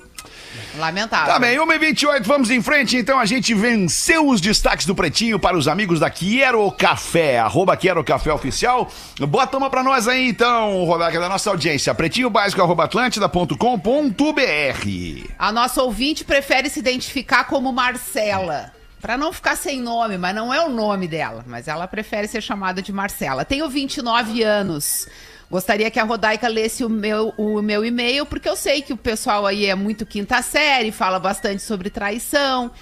[0.77, 1.33] Lamentável.
[1.33, 2.97] Tá bem, 1h28, vamos em frente.
[2.97, 7.77] Então a gente venceu os destaques do Pretinho para os amigos da Quiero Café, arroba
[7.77, 8.91] Quiero Café Oficial.
[9.21, 11.95] Bota uma pra nós aí então, Roberto, da nossa audiência.
[11.95, 15.35] Pretinho básico, arroba atlântida.com.br.
[15.39, 18.73] A nossa ouvinte prefere se identificar como Marcela.
[19.01, 21.45] Pra não ficar sem nome, mas não é o nome dela.
[21.47, 23.45] Mas ela prefere ser chamada de Marcela.
[23.45, 25.07] Tenho 29 anos.
[25.55, 28.97] Gostaria que a Rodaica lesse o meu, o meu e-mail, porque eu sei que o
[28.97, 32.73] pessoal aí é muito quinta série, fala bastante sobre traição.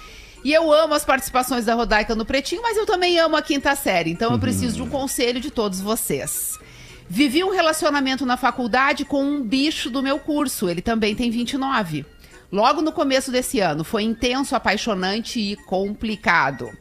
[0.43, 3.75] E eu amo as participações da Rodaica no Pretinho, mas eu também amo a quinta
[3.75, 4.09] série.
[4.09, 6.57] Então eu preciso de um conselho de todos vocês.
[7.07, 10.67] Vivi um relacionamento na faculdade com um bicho do meu curso.
[10.67, 12.03] Ele também tem 29.
[12.51, 16.71] Logo no começo desse ano, foi intenso, apaixonante e complicado.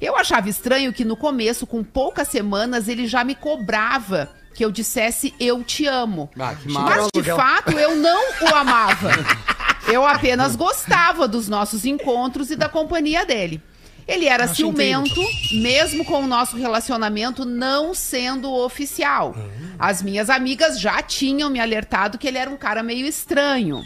[0.00, 4.70] Eu achava estranho que no começo, com poucas semanas, ele já me cobrava que eu
[4.70, 6.30] dissesse eu te amo.
[6.38, 6.54] Ah.
[6.64, 9.10] Mas de fato eu não o amava.
[9.92, 13.60] Eu apenas gostava dos nossos encontros e da companhia dele.
[14.06, 15.20] Ele era Acho ciumento,
[15.52, 19.34] mesmo com o nosso relacionamento não sendo oficial.
[19.78, 23.82] As minhas amigas já tinham me alertado que ele era um cara meio estranho.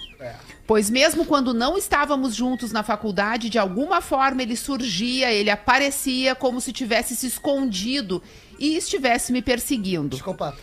[0.67, 6.35] Pois mesmo quando não estávamos juntos na faculdade, de alguma forma ele surgia, ele aparecia
[6.35, 8.21] como se tivesse se escondido
[8.59, 10.17] e estivesse me perseguindo.
[10.17, 10.59] Psicopata.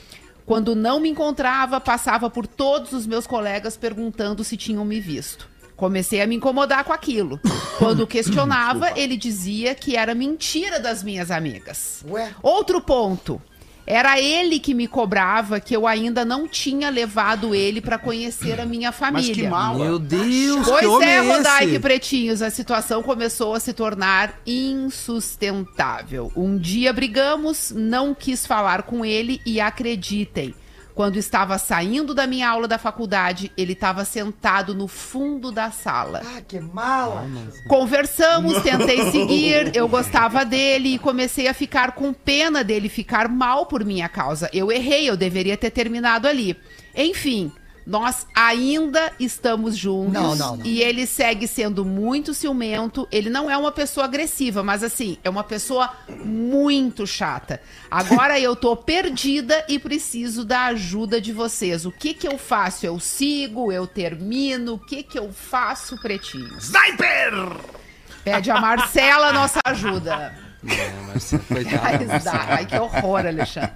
[0.45, 5.47] Quando não me encontrava, passava por todos os meus colegas perguntando se tinham me visto.
[5.75, 7.39] Comecei a me incomodar com aquilo.
[7.79, 12.03] Quando questionava, ele dizia que era mentira das minhas amigas.
[12.07, 12.33] Ué?
[12.41, 13.41] Outro ponto.
[13.85, 18.65] Era ele que me cobrava que eu ainda não tinha levado ele pra conhecer a
[18.65, 19.33] minha Mas família.
[19.35, 19.83] que mala.
[19.83, 21.75] Meu Deus, que Pois homem é, é Rodaica esse?
[21.75, 26.31] e Pretinhos, a situação começou a se tornar insustentável.
[26.35, 30.53] Um dia brigamos, não quis falar com ele e acreditem,
[30.95, 36.21] quando estava saindo da minha aula da faculdade, ele estava sentado no fundo da sala.
[36.23, 37.27] Ah, que mala.
[37.67, 43.65] Conversamos, tentei seguir, eu gostava dele e comecei a ficar com pena dele ficar mal
[43.65, 44.49] por minha causa.
[44.53, 46.55] Eu errei, eu deveria ter terminado ali.
[46.95, 47.51] Enfim,
[47.85, 50.13] nós ainda estamos juntos.
[50.13, 50.65] Não, não, não.
[50.65, 53.07] E ele segue sendo muito ciumento.
[53.11, 55.93] Ele não é uma pessoa agressiva, mas assim, é uma pessoa
[56.23, 57.61] muito chata.
[57.91, 61.85] Agora eu tô perdida e preciso da ajuda de vocês.
[61.85, 62.85] O que que eu faço?
[62.85, 64.75] Eu sigo, eu termino?
[64.75, 66.57] O que que eu faço, pretinho?
[66.57, 67.33] Sniper!
[68.23, 70.33] Pede a Marcela nossa ajuda.
[70.65, 73.71] É, mas, coitado, Ai, que horror, Alexandre.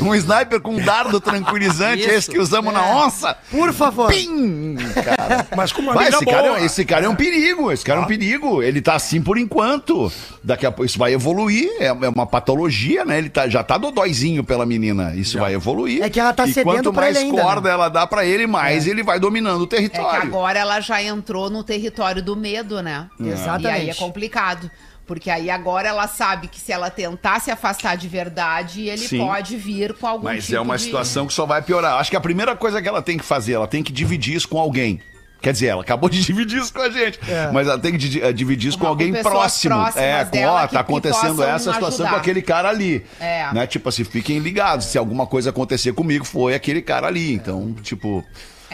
[0.00, 2.10] Um sniper com um dardo tranquilizante, Isso.
[2.10, 2.94] esse que usamos na É.
[2.94, 3.36] onça.
[3.50, 4.08] Por favor.
[4.10, 4.76] Pim!
[4.94, 5.46] Cara.
[5.56, 6.58] Mas com uma Vai, esse, cara, boa.
[6.60, 8.62] é- esse cara é um perigo, esse cara é um perigo.
[8.62, 10.10] Ele tá assim por enquanto.
[10.42, 13.18] Daqui a pouco isso vai evoluir, é, é uma patologia, né?
[13.18, 15.14] Ele tá, já tá dodóizinho pela menina.
[15.14, 16.02] Isso vai evoluir.
[16.02, 17.74] É que ela tá e cedendo quanto mais ele ainda, corda né?
[17.74, 20.22] ela dá pra ele, mais ele vai dominando o É que território.
[20.22, 23.08] agora ela já entrou no território do medo, né?
[23.20, 23.64] Exatamente.
[23.64, 24.70] E aí é complicado.
[25.06, 29.18] Porque aí agora ela sabe que se ela tentar se afastar de verdade, ele Sim.
[29.18, 30.82] pode vir com algum Mas tipo é uma de...
[30.84, 31.98] situação que só vai piorar.
[32.00, 34.48] Acho que a primeira coisa que ela tem que fazer, ela tem que dividir isso
[34.48, 35.00] com alguém.
[35.42, 37.20] Quer dizer, ela acabou de dividir isso com a gente.
[37.28, 37.50] É.
[37.52, 40.00] Mas ela tem que eh, dividir isso Uma- com alguém com pessoas próximo.
[40.02, 42.10] É, com, ó, tá acontecendo essa situação ajudar.
[42.10, 43.04] com aquele cara ali.
[43.20, 43.52] É.
[43.52, 43.66] Né?
[43.66, 44.86] Tipo assim, fiquem ligados.
[44.86, 47.34] Se alguma coisa acontecer comigo, foi aquele cara ali.
[47.34, 48.24] Então, tipo.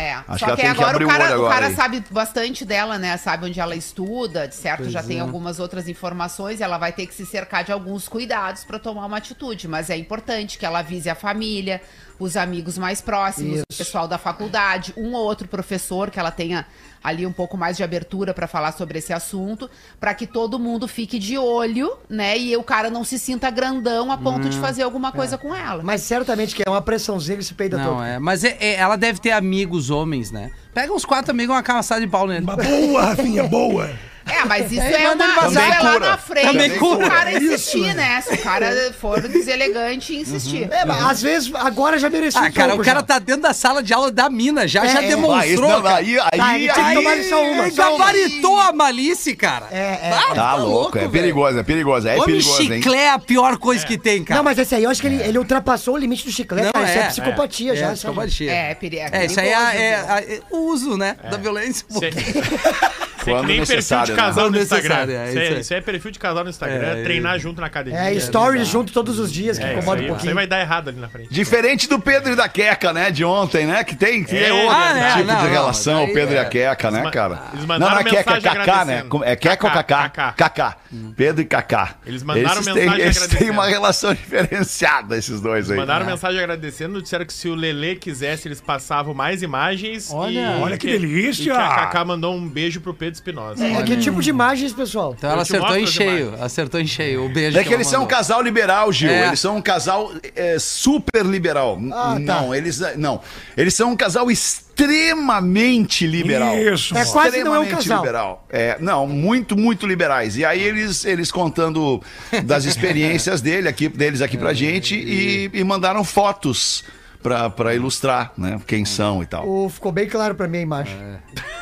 [0.00, 1.74] É, Acho só que, tem que agora o o cara, o agora cara aí.
[1.74, 3.16] sabe bastante dela, né?
[3.18, 5.20] Sabe onde ela estuda, de certo, já Pois tem é.
[5.20, 9.18] algumas outras informações ela vai ter que se cercar de alguns cuidados pra tomar uma
[9.18, 9.68] atitude.
[9.68, 11.82] Mas é importante que ela avise a família,
[12.20, 16.66] os amigos mais próximos, o pessoal da faculdade, um ou outro professor que ela tenha
[17.02, 20.86] ali um pouco mais de abertura pra falar sobre esse assunto, pra que todo mundo
[20.86, 22.36] fique de olho, né?
[22.38, 25.54] E o cara não se sinta grandão a ponto Hum, de fazer alguma coisa com
[25.54, 25.82] ela.
[25.82, 27.94] Mas certamente que é uma pressãozinha que se peida todo.
[27.94, 28.18] Não, é.
[28.18, 30.50] Mas é- é- ela deve ter amigos homens, né?
[30.74, 32.44] Pega uns quatro amigos e uma camaçada de pau nele.
[32.44, 33.88] Uma boa, Rafinha, boa.
[34.30, 35.72] É, mas isso Aí é, manda uma, isso vazar.
[35.72, 36.46] é lá na frente.
[36.46, 37.06] Também Se cura.
[37.06, 37.94] o cara Isso, insistir, né?
[37.94, 38.20] né?
[38.20, 40.68] Se o cara for deselegante e insistir.
[40.72, 43.06] É, mas às vezes agora já merecia Ah, um cara, pouco o cara já.
[43.06, 45.06] tá dentro da sala de aula da mina, já, já É, é.
[45.06, 45.44] Ah, demonstrou.
[45.44, 45.96] esse- não, cara.
[45.96, 47.70] aí, aí, Tá, aí- tomar só uma.
[47.70, 47.98] Só uma.
[48.06, 49.66] gabaritou a malícia, cara.
[49.70, 50.34] É, é, Ah, é.
[50.34, 52.82] Tá louco, é perigoso, é perigoso, é Homem perigoso, hein?
[52.82, 54.38] chiclé é a pior coisa que tem, cara.
[54.38, 56.72] Não, mas esse aí, eu acho que ele, ele ultrapassou o limite do chiclete, Não,
[56.72, 56.86] cara.
[56.88, 57.86] Isso é, é, psicopatia É, já.
[57.86, 57.94] sabe?
[57.98, 58.50] psicopatia.
[58.52, 61.36] É, peri- é É, isso aí é, perigoso, é- é- é o uso, né, da
[61.36, 61.84] violência.
[63.20, 64.16] Isso é, é Quando nem perfil de né?
[64.16, 64.96] casal Quando no Instagram.
[65.12, 67.98] é, isso, é, isso é perfil de casal no Instagram, É, treinar junto na academia.
[68.00, 70.34] É, stories junto todos os dias, que É, incomoda aí, um pouquinho.
[70.34, 71.28] vai dar errado ali na frente.
[71.32, 73.10] Diferente do Pedro e da Queca, né?
[73.10, 73.84] De ontem, né?
[73.84, 76.34] Que tem, que é, É, outro ah, é, tipo não, de não, relação, o Pedro
[76.34, 76.40] e é.
[76.40, 77.42] a Queca, né, cara?
[77.52, 78.96] eles não, mandaram não é Queca, é mensagem Cacá, né?
[78.98, 79.24] agradecendo.
[79.24, 80.32] É Queca ou Cacá, Cacá?
[80.32, 80.50] Cacá.
[80.50, 80.76] Cacá.
[81.16, 81.94] Pedro e Cacá.
[82.06, 83.52] Eles mandaram Esses mensagem têm, Eles têm agradecendo.
[83.52, 85.76] uma relação diferenciada, esses dois aí.
[85.76, 90.10] Mandaram mensagem agradecendo, disseram que se o Lelê quisesse, eles passavam mais imagens.
[90.12, 90.58] Olha.
[90.60, 91.44] Olha que delícia.
[91.44, 93.66] E a Cacá mandou um beijo pro Pedro Espinosa.
[93.66, 95.14] É, que tipo de imagens, pessoal?
[95.16, 97.24] Então ela acertou em cheio, acertou em cheio.
[97.26, 99.10] O beijo É que ela eles são um casal liberal, Gil.
[99.10, 99.26] É.
[99.28, 101.78] Eles são um casal é, super liberal.
[101.92, 102.40] Ah, tá.
[102.42, 103.20] não, eles não.
[103.56, 106.56] Eles são um casal extremamente liberal.
[106.56, 106.96] Isso.
[106.96, 107.98] É quase não é um Extremamente casal.
[107.98, 108.46] liberal.
[108.50, 110.36] É, não, muito, muito liberais.
[110.36, 112.02] E aí eles, eles contando
[112.44, 116.84] das experiências dele aqui, deles aqui pra gente e, e mandaram fotos
[117.22, 118.60] pra, pra ilustrar, né?
[118.66, 119.48] Quem são e tal.
[119.48, 120.94] O- ficou bem claro pra mim a imagem.
[120.96, 121.59] É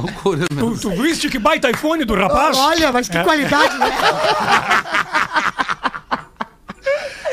[0.00, 0.76] loucura mesmo.
[0.76, 2.56] Tu, tu viste que baita iPhone do rapaz?
[2.56, 3.86] Olha, mas que qualidade, né?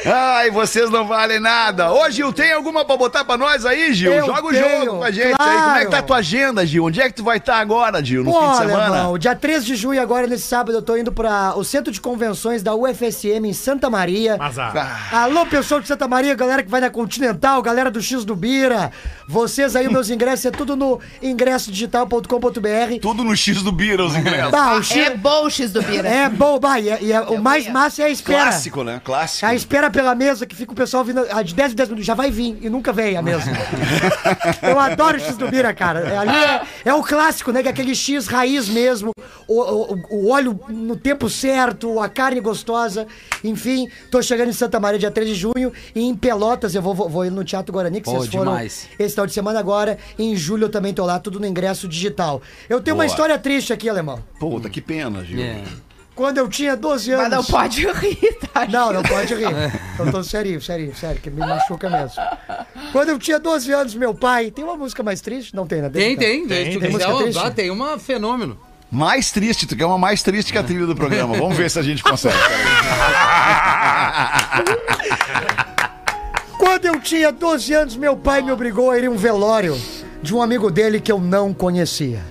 [0.05, 1.91] Ai, vocês não valem nada.
[1.91, 4.13] Ô, Gil, tem alguma pra botar pra nós aí, Gil?
[4.13, 5.35] Eu Joga o tenho, jogo com a gente aí.
[5.35, 6.05] Como é que tá a claro.
[6.05, 6.85] tua agenda, Gil?
[6.85, 8.23] Onde é que tu vai estar agora, Gil?
[8.23, 8.97] No fim de semana?
[8.97, 11.99] irmão, dia 3 de junho, agora nesse sábado, eu tô indo para o Centro de
[11.99, 14.37] Convenções da UFSM em Santa Maria.
[14.39, 15.09] Azar.
[15.13, 18.91] Alô, pessoal de Santa Maria, galera que vai na Continental, galera do X do Bira.
[19.27, 22.99] Vocês aí, meus ingressos, é tudo no ingressodigital.com.br.
[23.01, 24.51] Tudo no X do Bira, os ingressos.
[24.51, 26.07] Bah, o X É bom o X do Bira.
[26.07, 28.43] é bom, bah, e, é- e é- o mais massa é a espera.
[28.43, 29.01] Clássico, né?
[29.03, 29.45] Clássico.
[29.45, 32.05] A espera pela mesa, que fica o pessoal vindo ah, de 10 em 10 minutos,
[32.05, 33.49] já vai vir, e nunca vem a mesa.
[34.61, 36.01] Eu adoro o X do Bira, cara.
[36.01, 37.61] É, ali é, é o clássico, né?
[37.61, 39.11] Que é aquele X raiz mesmo,
[39.47, 43.07] o, o, o óleo no tempo certo, a carne gostosa.
[43.41, 46.93] Enfim, tô chegando em Santa Maria dia 3 de junho, e em Pelotas eu vou,
[46.93, 48.89] vou, vou ir no Teatro Guarani, que Pô, vocês foram demais.
[48.99, 49.97] esse final de semana agora.
[50.19, 52.41] Em julho eu também tô lá, tudo no ingresso digital.
[52.69, 53.11] Eu tenho uma Boa.
[53.11, 54.21] história triste aqui, alemão.
[54.37, 55.39] Puta, que pena, Gil.
[55.39, 55.63] É.
[56.15, 57.23] Quando eu tinha 12 anos.
[57.23, 58.65] Mas não pode rir, tá?
[58.65, 59.45] Não, não pode rir.
[59.99, 62.23] Eu tô sério, sério, sério, que me machuca mesmo.
[62.93, 64.49] Quando eu tinha 12 anos, meu pai.
[64.49, 65.53] Tem uma música mais triste?
[65.53, 65.89] Não tem, né?
[65.89, 66.47] Tem, tem.
[66.47, 67.51] Tem, tem tem, música uma, triste?
[67.51, 68.57] tem uma fenômeno.
[68.89, 71.35] Mais triste, tu quer uma mais triste que a trilha do programa.
[71.37, 72.37] Vamos ver se a gente consegue.
[76.57, 79.77] Quando eu tinha 12 anos, meu pai me obrigou a ir em um velório
[80.23, 82.21] de um amigo dele que eu não conhecia.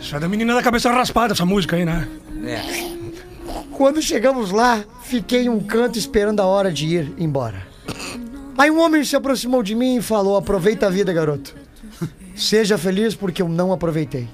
[0.00, 2.08] Isso é da menina da cabeça raspada, essa música aí, né?
[2.44, 2.99] É.
[3.80, 7.66] Quando chegamos lá, fiquei em um canto esperando a hora de ir embora.
[8.58, 11.56] Aí um homem se aproximou de mim e falou: Aproveita a vida, garoto.
[12.36, 14.28] Seja feliz porque eu não aproveitei.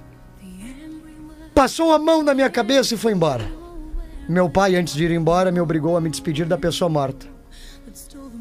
[1.54, 3.48] Passou a mão na minha cabeça e foi embora.
[4.28, 7.28] Meu pai, antes de ir embora, me obrigou a me despedir da pessoa morta.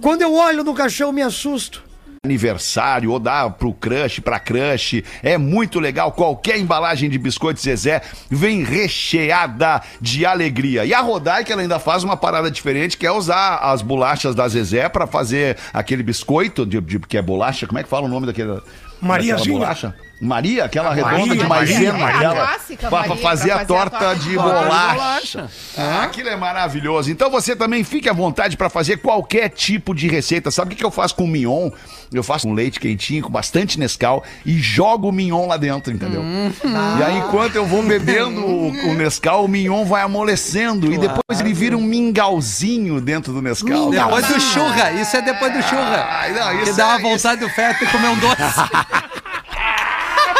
[0.02, 1.84] Quando eu olho no caixão, me assusto.
[2.26, 5.04] Aniversário, ou dá pro crush, pra crush.
[5.24, 6.12] É muito legal.
[6.12, 10.84] Qualquer embalagem de biscoito Zezé vem recheada de alegria.
[10.86, 14.48] E a Rodaica ela ainda faz uma parada diferente, que é usar as bolachas da
[14.48, 17.68] Zezé pra fazer aquele biscoito, de, de- que é bolacha.
[17.68, 18.60] Como é que fala o nome daquele?
[19.02, 19.38] Mariazinha.
[19.38, 19.96] daquela bolacha?
[20.19, 22.15] Maria, aquela redonda Maria, de Maria, maisena, Maria.
[22.30, 25.49] aquela, A clássica pra, Maria, fazer pra a fazer torta, a torta de de bolacha.
[25.78, 27.12] Ah, aquilo é maravilhoso.
[27.12, 30.49] Então você também fique à vontade para fazer qualquer tipo de receita.
[30.51, 31.69] Sabe o que, que eu faço com o mignon?
[32.13, 36.23] Eu faço um leite quentinho com bastante Nescau e jogo o mignon lá dentro, entendeu?
[36.23, 41.39] E aí, enquanto eu vou bebendo o, o Nescau, o mignon vai amolecendo e depois
[41.39, 43.89] ele vira um mingauzinho dentro do Nescau.
[43.91, 46.08] Depois do churra, isso é depois do churra.
[46.10, 48.36] Ai, não, que isso dá é- uma vontade do Fetter comer um doce.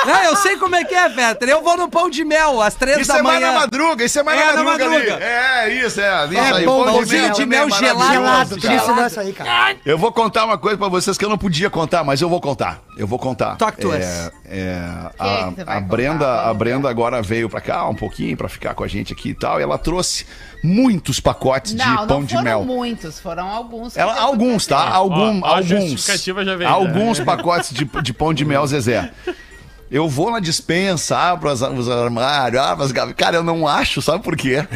[0.06, 1.50] Não, eu sei como é que é, Fetter.
[1.50, 3.60] Eu vou no pão de mel às três Isso da é mais na manhã.
[3.60, 4.96] madruga, isso é mais É, na madruga, ali.
[5.10, 5.24] madruga.
[5.26, 6.26] É, isso, é.
[6.26, 8.12] Isso É aí, bom, pão pãozinho de também mel é gelado.
[8.14, 8.78] Gelado, cara.
[8.78, 9.76] disse nessa aí, cara.
[9.86, 12.40] Eu vou contar uma coisa pra vocês que eu não podia contar, mas eu vou
[12.42, 12.80] contar.
[12.98, 13.56] Eu vou contar.
[13.58, 14.06] Toque tu é, és.
[14.06, 14.80] é, é
[15.20, 16.50] a, a Brenda, contar?
[16.50, 19.34] a Brenda agora veio pra cá um pouquinho pra ficar com a gente aqui e
[19.36, 19.60] tal.
[19.60, 20.26] E ela trouxe
[20.64, 22.64] muitos pacotes de Não, pão não de foram mel.
[22.64, 23.96] muitos, foram alguns.
[23.98, 24.88] Ela, alguns, tá?
[24.90, 25.68] Algum, Ó, alguns.
[25.68, 29.12] justificativa já veio, Alguns pacotes de, de pão de mel, Zezé.
[29.90, 33.24] Eu vou na dispensa, abro os armários, abro as gavetas.
[33.24, 34.68] Cara, eu não acho, sabe por quê?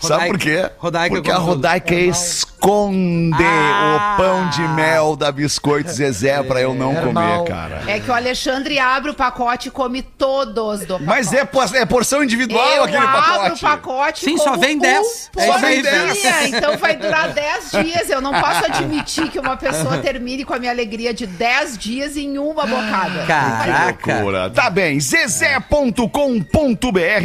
[0.00, 0.70] Sabe por quê?
[0.78, 1.36] Rodaica Porque a.
[1.36, 4.14] Rodaica é, esconde Ah.
[4.16, 7.82] o pão de mel da Biscoito Zezé pra eu não comer, cara.
[7.86, 11.04] É que o Alexandre abre o pacote e come todos do pacote.
[11.04, 13.52] Mas é, por- é porção individual Eu aquele abro pacote.
[13.64, 15.30] o pacote Sim, só vem um 10.
[15.36, 18.10] É isso aí, porquinha, Então vai durar 10 dias.
[18.10, 22.16] Eu não posso admitir que uma pessoa termine com a minha alegria de 10 dias
[22.16, 23.24] em uma bocada.
[23.26, 24.14] Caraca.
[24.14, 24.50] Loucura.
[24.50, 26.08] Tá bem, zezé.com.br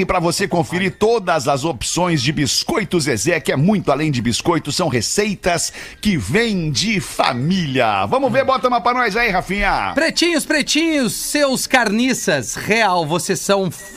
[0.07, 2.64] pra você conferir todas as opções de biscoito
[2.99, 8.05] Zezé, que é muito além de biscoito, são receitas que vêm de família.
[8.07, 9.91] Vamos ver, bota uma pra nós aí, Rafinha.
[9.93, 13.95] Pretinhos, pretinhos, seus carniças, real, vocês são f-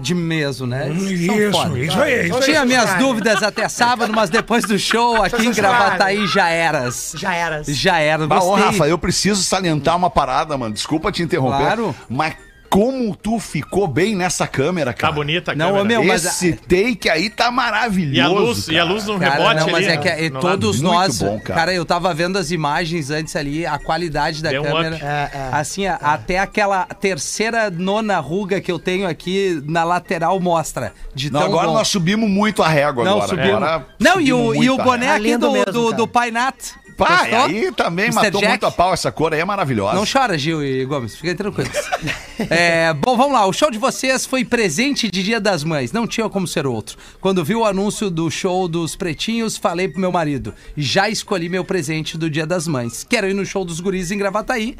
[0.00, 0.88] de mesmo, né?
[0.88, 2.28] Vocês são Isso, isso aí.
[2.28, 2.40] Isso.
[2.40, 5.52] Tinha minhas dúvidas até sábado, mas depois do show aqui em.
[5.52, 7.14] Gravataí já eras.
[7.16, 7.62] Já era.
[7.66, 8.54] Já era, Bah, ô.
[8.54, 10.74] Rafa, eu preciso salientar uma parada, mano.
[10.74, 11.58] Desculpa te interromper.
[11.58, 11.94] Claro.
[12.08, 12.34] Mas
[12.70, 15.12] como tu ficou bem nessa câmera, Tá cara.
[15.12, 15.84] bonita a Não, câmera.
[15.84, 18.16] meu, mas- Esse take aí tá maravilhoso.
[18.16, 18.76] E a luz, cara.
[18.76, 20.92] e a luz no Cara, rebote não, mas ali, é que é- no todos Muito
[20.94, 21.18] nós.
[21.22, 21.60] bom, cara.
[21.60, 21.74] cara.
[21.74, 24.96] eu tava vendo as imagens antes ali, a qualidade da Deu um câmera.
[24.96, 25.04] up.
[25.04, 25.48] É, é.
[25.52, 30.92] assim, a- até aquela terceira nona ruga que eu tenho aqui na lateral mostra.
[31.14, 31.74] De Não, tão agora bom.
[31.74, 33.28] nós subimos muito a régua Não, agora.
[33.28, 33.54] subimos.
[33.54, 36.08] Agora Não, e o, subimos e o muito a boné aqui do, mesmo, do, do
[36.08, 36.56] Pai Nat.
[36.96, 37.38] Pá, Gostou?
[37.44, 38.14] aí também Mr.
[38.24, 38.48] matou Jack?
[38.50, 38.92] muito a pau.
[38.94, 39.94] Essa cor aí é maravilhosa.
[39.94, 41.72] Não chora, Gil e Gomes, fiquem tranquilos.
[42.50, 43.46] É, bom, vamos lá.
[43.46, 45.92] O show de vocês foi presente de Dia das Mães.
[45.92, 46.98] Não tinha como ser outro.
[47.20, 51.64] Quando vi o anúncio do show dos Pretinhos, falei pro meu marido: já escolhi meu
[51.64, 53.06] presente do Dia das Mães.
[53.08, 54.76] Quero ir no show dos guris em Gravataí.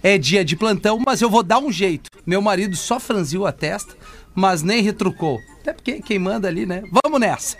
[0.00, 2.08] É dia de plantão, mas eu vou dar um jeito.
[2.24, 3.94] Meu marido só franziu a testa,
[4.32, 5.40] mas nem retrucou.
[5.62, 6.82] Até porque quem manda ali, né?
[7.04, 7.56] Vamos nessa.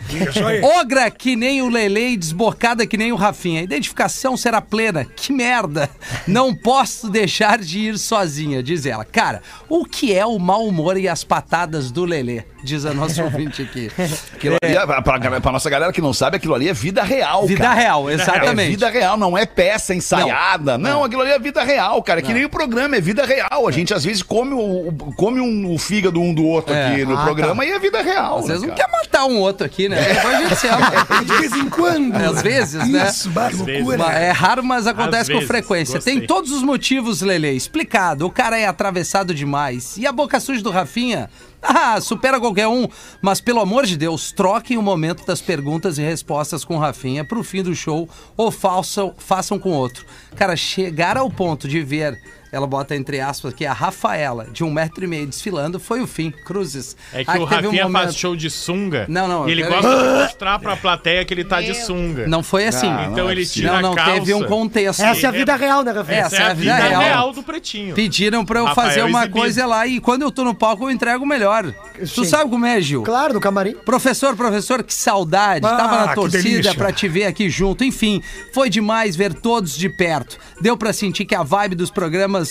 [0.80, 3.60] Ogra que nem o Lele e desbocada que nem o Rafinha.
[3.60, 5.04] A identificação será plena.
[5.04, 5.88] Que merda.
[6.26, 9.04] Não posso deixar de ir sozinha, diz ela.
[9.04, 12.44] Cara, o que é o mau humor e as patadas do Lele?
[12.64, 13.90] Diz a nossa ouvinte aqui.
[14.34, 17.46] Aquilo ali, é- pra, pra, nossa galera que não sabe, aquilo ali é vida real,
[17.46, 17.74] Vida cara.
[17.74, 18.70] real, É exatamente.
[18.70, 20.76] vida real, não é peça ensaiada.
[20.78, 22.22] Não, aquilo ali é vida real, cara.
[22.22, 23.66] Que nem o programa, é vida real.
[23.68, 26.86] A gente às vezes come o, come um, o fígado um do outro É.
[26.92, 28.40] aqui no Ah, programa e é vida real.
[28.40, 28.88] Vocês né, não cara?
[28.88, 30.00] querem matar um outro aqui, né?
[30.02, 30.90] Depois a gente se ama.
[31.24, 32.16] De vez em quando.
[32.16, 33.08] Às vezes, né?
[33.08, 34.04] Isso, que loucura.
[34.12, 35.94] É raro, mas acontece Às com vezes, frequência.
[35.96, 36.18] gostei.
[36.18, 37.50] Tem todos os motivos, Lele.
[37.50, 38.26] Explicado.
[38.26, 39.96] O cara é atravessado demais.
[39.96, 41.28] E a boca suja do Rafinha?
[41.62, 42.88] Ah, supera qualquer um.
[43.20, 47.24] Mas pelo amor de Deus, troquem o momento das perguntas e respostas com o Rafinha
[47.24, 50.04] pro fim do show ou façam, façam com outro.
[50.34, 52.18] Cara, chegar ao ponto de ver.
[52.52, 56.06] Ela bota entre aspas aqui a Rafaela, de um metro e meio desfilando, foi o
[56.06, 56.30] fim.
[56.30, 56.94] Cruzes.
[57.12, 59.06] É que Ah, o teve um Rafinha momento- faz show de sunga.
[59.08, 61.74] Não, não, E ele gosta de mostrar pra plateia que ele tá de Meu.
[61.76, 62.26] sunga.
[62.26, 62.88] Não foi assim.
[62.90, 63.70] Ah, Então não é ele possível.
[63.70, 64.12] tira não, não, a calça.
[64.12, 65.00] teve um contexto.
[65.02, 66.18] Essa é a vida real, né, Rafinha?
[66.18, 67.02] Essa Essa é a vida real.
[67.02, 67.94] real, do pretinho.
[67.94, 69.38] Pediram pra eu Rafael fazer uma exibido.
[69.38, 71.72] coisa lá e quando eu tô no palco eu entrego o melhor.
[71.98, 72.24] Tu Sim.
[72.24, 73.02] sabe como é, Gil?
[73.02, 73.74] Claro, no camarim.
[73.84, 75.64] Professor, professor, que saudade.
[75.66, 76.74] Ah, Tava na que torcida delícia.
[76.74, 77.82] pra te ver aqui junto.
[77.84, 80.36] Enfim, foi demais ver todos de perto.
[80.60, 82.41] Deu pra sentir que a vibe dos programas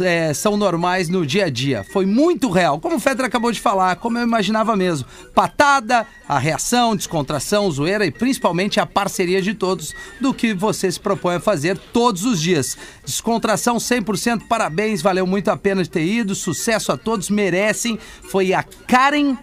[0.00, 1.84] é, são normais no dia a dia.
[1.84, 2.80] Foi muito real.
[2.80, 5.06] Como o Fetra acabou de falar, como eu imaginava mesmo.
[5.34, 11.00] Patada, a reação, descontração, zoeira e principalmente a parceria de todos do que você se
[11.00, 12.76] propõe a fazer todos os dias.
[13.04, 16.34] Descontração 100%, parabéns, valeu muito a pena ter ido.
[16.34, 17.98] Sucesso a todos, merecem.
[18.22, 19.36] Foi a Karen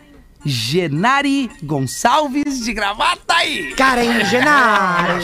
[0.46, 3.74] Genari Gonçalves de Gravataí.
[3.76, 5.20] Karen Genaro.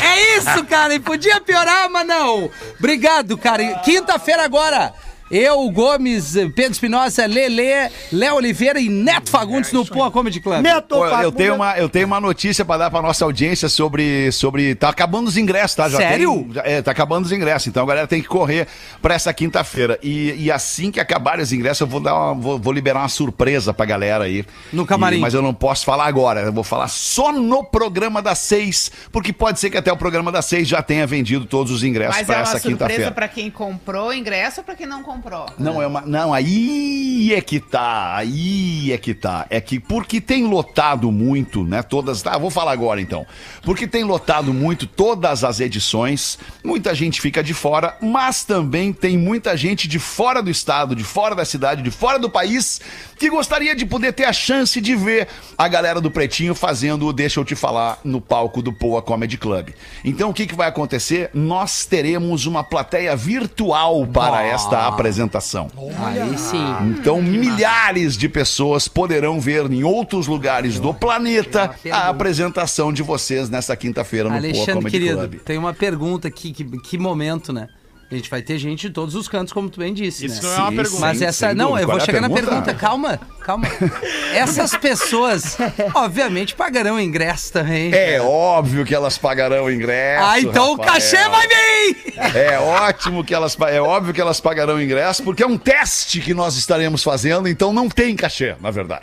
[0.00, 0.94] É isso, cara.
[0.94, 2.50] E podia piorar, mas não.
[2.78, 3.80] Obrigado, cara.
[3.80, 4.92] Quinta-feira agora.
[5.30, 10.60] Eu, Gomes, Pedro Espinosa, Lele, Léo Oliveira e Neto Fagundes no Poa Comedy Club.
[10.62, 11.34] Neto, Pô, eu, Fagundes.
[11.36, 14.30] tenho uma, eu tenho uma notícia pra dar pra nossa audiência sobre.
[14.30, 15.88] sobre tá acabando os ingressos, tá?
[15.88, 16.42] Já Sério?
[16.44, 17.66] tem- já- é, tá acabando os ingressos.
[17.68, 18.68] Então a galera tem que correr
[19.00, 19.98] pra essa quinta-feira.
[20.02, 23.08] E, e assim que acabarem os ingressos, eu vou, dar uma- vou, vou liberar uma
[23.08, 24.44] surpresa pra galera aí.
[24.72, 25.16] No camarim.
[25.16, 26.40] E- mas eu não posso falar agora.
[26.42, 28.90] Eu vou falar só no programa das seis.
[29.10, 32.16] Porque pode ser que até o programa das seis já tenha vendido todos os ingressos
[32.18, 33.10] Mas pra é uma essa surpresa quinta-feira.
[33.10, 35.13] pra quem comprou o ingresso ou pra quem não comprou?
[35.58, 36.00] Não, é uma.
[36.02, 38.16] Não, aí é que tá.
[38.16, 39.46] Aí é que tá.
[39.50, 41.82] É que porque tem lotado muito, né?
[41.82, 42.22] Todas.
[42.22, 43.26] Tá, vou falar agora então.
[43.62, 49.16] Porque tem lotado muito todas as edições, muita gente fica de fora, mas também tem
[49.16, 52.80] muita gente de fora do estado, de fora da cidade, de fora do país,
[53.18, 57.12] que gostaria de poder ter a chance de ver a galera do Pretinho fazendo o
[57.12, 59.70] Deixa Eu Te Falar no palco do Poa Comedy Club.
[60.04, 61.30] Então o que, que vai acontecer?
[61.32, 65.70] Nós teremos uma plateia virtual para esta apresentação.
[65.98, 66.64] Aí sim.
[66.98, 73.48] Então, milhares de pessoas poderão ver em outros lugares do planeta a apresentação de vocês
[73.48, 75.34] nessa quinta-feira no Poa Alexandre, Comedy querido, Club.
[75.40, 76.52] tem uma pergunta aqui.
[76.52, 77.68] Que, que momento, né?
[78.10, 80.48] A gente vai ter gente de todos os cantos, como tu bem disse, Isso né?
[80.48, 81.00] não é uma Sim, pergunta.
[81.00, 81.46] Mas Sim, essa.
[81.48, 82.62] sem Não, eu vou é chegar na pergunta?
[82.62, 83.20] pergunta, calma.
[83.42, 83.66] calma.
[84.34, 85.56] Essas pessoas,
[85.94, 87.92] obviamente, pagarão ingresso também.
[87.94, 90.24] É óbvio que elas pagarão o ingresso.
[90.24, 90.92] ah, então o Rafael.
[90.94, 92.14] cachê vai vir!
[92.34, 96.20] É ótimo que elas é óbvio que elas pagarão o ingresso porque é um teste
[96.20, 99.02] que nós estaremos fazendo, então não tem cachê, na verdade.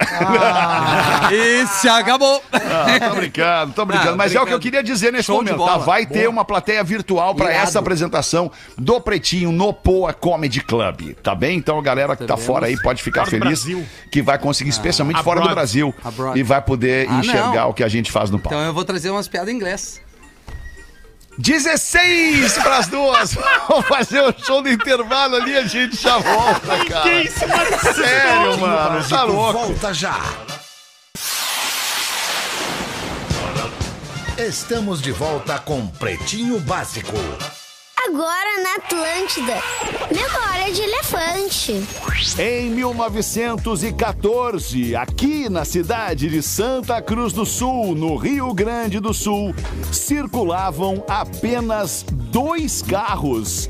[1.79, 2.41] Se acabou.
[2.51, 4.11] Ah, tô brincando, tô brincando.
[4.11, 4.61] Não, Mas é o que eu brincando.
[4.61, 5.77] queria dizer nesse Show momento, tá?
[5.77, 7.63] Vai ter uma plateia virtual pra Irado.
[7.67, 11.57] essa apresentação do Pretinho no Poa Comedy Club, tá bem?
[11.57, 13.85] Então a galera que tá fora aí pode ficar do feliz Brasil.
[14.11, 15.49] que vai conseguir, especialmente fora do.
[15.49, 16.39] Brasil, Abroad.
[16.39, 17.69] e vai poder Ah, enxergar não.
[17.69, 18.55] o que a gente faz no palco.
[18.55, 20.01] Então eu vou trazer umas piadas em inglês.
[21.37, 23.33] 16 pras duas!
[23.69, 27.93] Vamos fazer o show do intervalo ali, a gente já volta, cara.
[27.93, 29.53] Sério, mano, tá louco.
[29.53, 30.19] Volta já.
[34.37, 37.15] Estamos de volta com Pretinho Básico.
[38.07, 39.61] Agora na Atlântida.
[40.11, 41.85] Memória de elefante.
[42.39, 49.53] Em 1914, aqui na cidade de Santa Cruz do Sul, no Rio Grande do Sul,
[49.91, 53.69] circulavam apenas dois carros.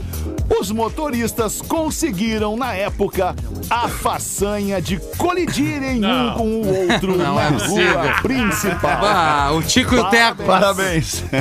[0.59, 3.34] Os motoristas conseguiram, na época,
[3.69, 8.99] a façanha de colidirem um com o outro Não na é rua principal.
[9.01, 10.43] Ah, o Tico e o Teco.
[10.43, 11.23] Parabéns.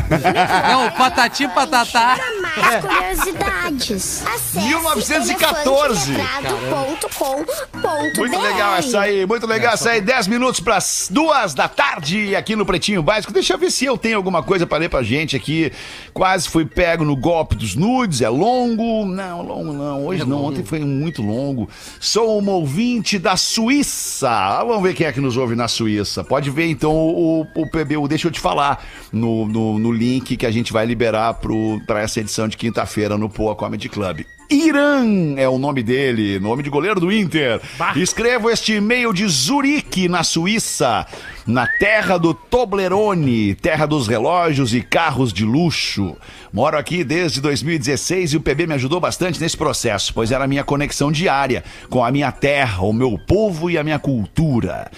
[0.70, 2.16] Não, o Patati Patatá.
[2.40, 4.26] Mais curiosidades.
[4.26, 6.12] Acesse 1914.
[6.12, 8.18] elefanteletrado.com.br.
[8.18, 10.00] Muito legal essa aí, muito legal essa aí.
[10.00, 13.32] 10 minutos para as duas da tarde aqui no Pretinho Básico.
[13.32, 15.72] Deixa eu ver se eu tenho alguma coisa para ler pra gente aqui.
[16.12, 18.20] Quase fui pego no golpe dos nudes.
[18.20, 19.06] É longo?
[19.06, 20.06] Não, longo não.
[20.06, 21.68] Hoje não, ontem foi muito longo.
[21.98, 24.30] Sou uma ouvinte da Suíça.
[24.30, 26.22] Ah, Vamos ver quem é que nos ouve na Suíça.
[26.22, 28.08] Pode ver então o, o PBU.
[28.08, 31.38] Deixa eu te falar no, no, no link que a gente vai liberar
[31.86, 34.24] para essa edição de quinta-feira no Poa Comedy Club.
[34.48, 35.04] Irã
[35.36, 37.60] é o nome dele, nome de goleiro do Inter.
[37.96, 41.06] Escrevo este e-mail de Zurique, na Suíça,
[41.46, 46.16] na terra do Toblerone, terra dos relógios e carros de luxo.
[46.52, 50.48] Moro aqui desde 2016 e o PB me ajudou bastante nesse processo, pois era a
[50.48, 54.90] minha conexão diária com a minha terra, o meu povo e a minha cultura.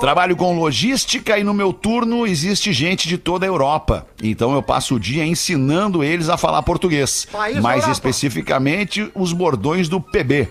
[0.00, 4.06] Trabalho com logística e no meu turno existe gente de toda a Europa.
[4.22, 7.26] Então eu passo o dia ensinando eles a falar português.
[7.32, 7.92] País mais Europa.
[7.92, 10.48] especificamente os bordões do PB.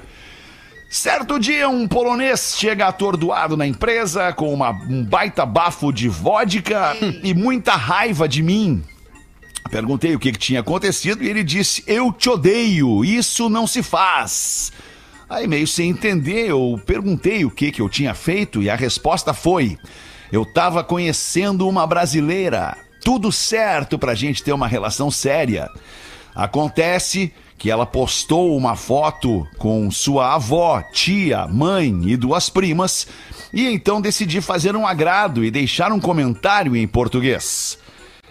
[0.90, 6.96] Certo dia, um polonês chega atordoado na empresa com uma- um baita bafo de vodka
[7.24, 8.82] e muita raiva de mim.
[9.70, 13.84] Perguntei o que, que tinha acontecido e ele disse: Eu te odeio, isso não se
[13.84, 14.72] faz.
[15.30, 19.34] Aí, meio sem entender, eu perguntei o que, que eu tinha feito e a resposta
[19.34, 19.78] foi:
[20.32, 22.78] Eu tava conhecendo uma brasileira.
[23.04, 25.70] Tudo certo pra gente ter uma relação séria.
[26.34, 33.08] Acontece que ela postou uma foto com sua avó, tia, mãe e duas primas,
[33.52, 37.78] e então decidi fazer um agrado e deixar um comentário em português.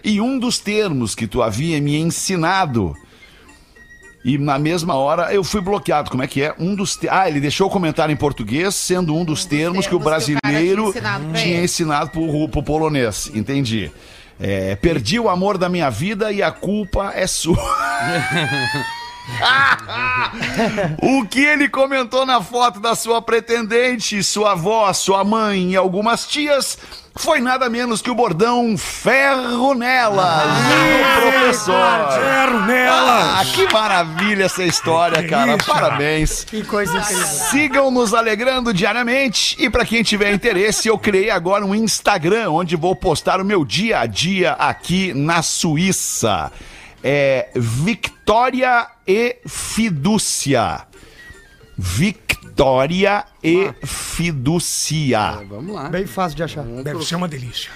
[0.05, 2.95] E um dos termos que tu havia me ensinado.
[4.27, 6.11] E na mesma hora eu fui bloqueado.
[6.11, 6.53] Como é que é?
[6.59, 7.09] Um dos te...
[7.09, 10.29] Ah, ele deixou o comentário em português, sendo um dos termos, que o termos que
[10.29, 13.31] o brasileiro tinha ensinado pra tinha ensinado pro, pro polonês.
[13.33, 13.89] Entendi.
[14.41, 17.57] É, perdi o amor da minha vida e a culpa é sua.
[21.03, 26.27] o que ele comentou na foto da sua pretendente, sua avó, sua mãe e algumas
[26.27, 26.79] tias
[27.17, 32.13] foi nada menos que o bordão ferro nela do professor.
[32.13, 33.41] Ferro nela.
[33.41, 35.57] Ah, que maravilha essa história, cara.
[35.57, 36.45] isso, Parabéns.
[36.45, 37.27] Que coisa incrível.
[37.27, 42.77] Sigam nos alegrando diariamente e para quem tiver interesse, eu criei agora um Instagram onde
[42.77, 46.53] vou postar o meu dia a dia aqui na Suíça.
[47.09, 50.85] É Victória e Fidúcia.
[51.79, 55.45] Victória e Fidúcia.
[55.49, 55.89] Vamos lá.
[55.89, 56.65] Bem fácil de achar.
[56.65, 57.71] Deve ser uma delícia.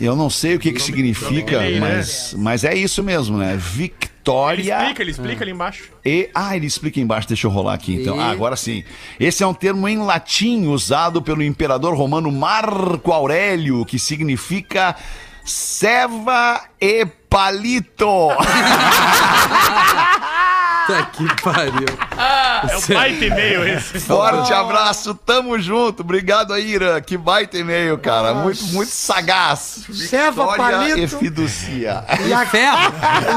[0.00, 1.80] Eu não sei o que que significa, né?
[1.80, 3.52] mas, mas é isso mesmo, né?
[3.52, 5.90] Ele Victória explica, ele explica ali embaixo.
[6.04, 6.28] e.
[6.34, 8.16] Ah, ele explica embaixo, deixa eu rolar aqui então.
[8.16, 8.84] E- Ah, agora sim.
[9.18, 14.94] Esse é um termo em latim usado pelo imperador romano Marco Aurélio, que significa
[15.46, 18.30] ceva e palito.
[20.86, 21.86] Puta que pariu.
[22.70, 24.00] É um baita e-mail esse.
[24.06, 26.00] Forte abraço, tamo junto.
[26.02, 27.00] Obrigado aí, Irã.
[27.00, 28.34] Que baita e-mail, cara.
[28.34, 29.84] Muito, muito sagaz.
[29.92, 30.98] Ceva, Victória palito.
[31.00, 32.04] e fiducia.
[32.26, 32.44] E, a-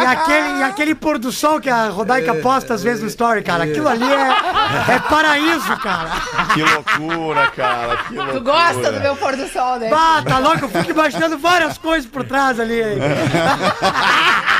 [0.01, 3.41] e aquele, e aquele pôr do sol que a Rodaica posta às vezes no story,
[3.43, 3.63] cara.
[3.65, 6.11] Aquilo ali é, é paraíso, cara.
[6.53, 7.97] Que loucura, cara.
[7.97, 8.39] Que loucura.
[8.39, 9.89] Tu gosta do meu pôr do sol, né?
[9.89, 10.65] Bah, tá louco?
[10.65, 12.79] Eu fico imaginando várias coisas por trás ali.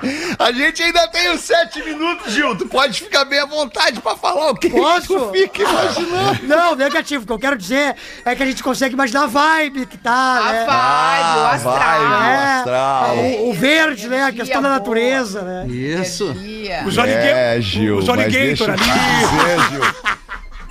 [0.38, 2.56] A gente ainda tem os sete minutos, Gil.
[2.56, 5.06] Tu pode ficar bem à vontade pra falar o que Posso?
[5.08, 6.46] tu fica imaginando.
[6.46, 7.24] Não, negativo.
[7.24, 10.12] O que eu quero dizer é que a gente consegue imaginar a vibe que tá,
[10.12, 10.64] A né?
[10.66, 12.08] vibe, o astral.
[12.08, 13.16] vai, É, astral.
[13.16, 14.24] o, o verde, né?
[14.24, 14.78] A questão da boa.
[14.78, 15.66] natureza, né?
[15.68, 16.30] Isso.
[16.86, 18.82] O Johnny É, Gil, o Johnny Gator ali.
[18.82, 20.18] dizer, Gil.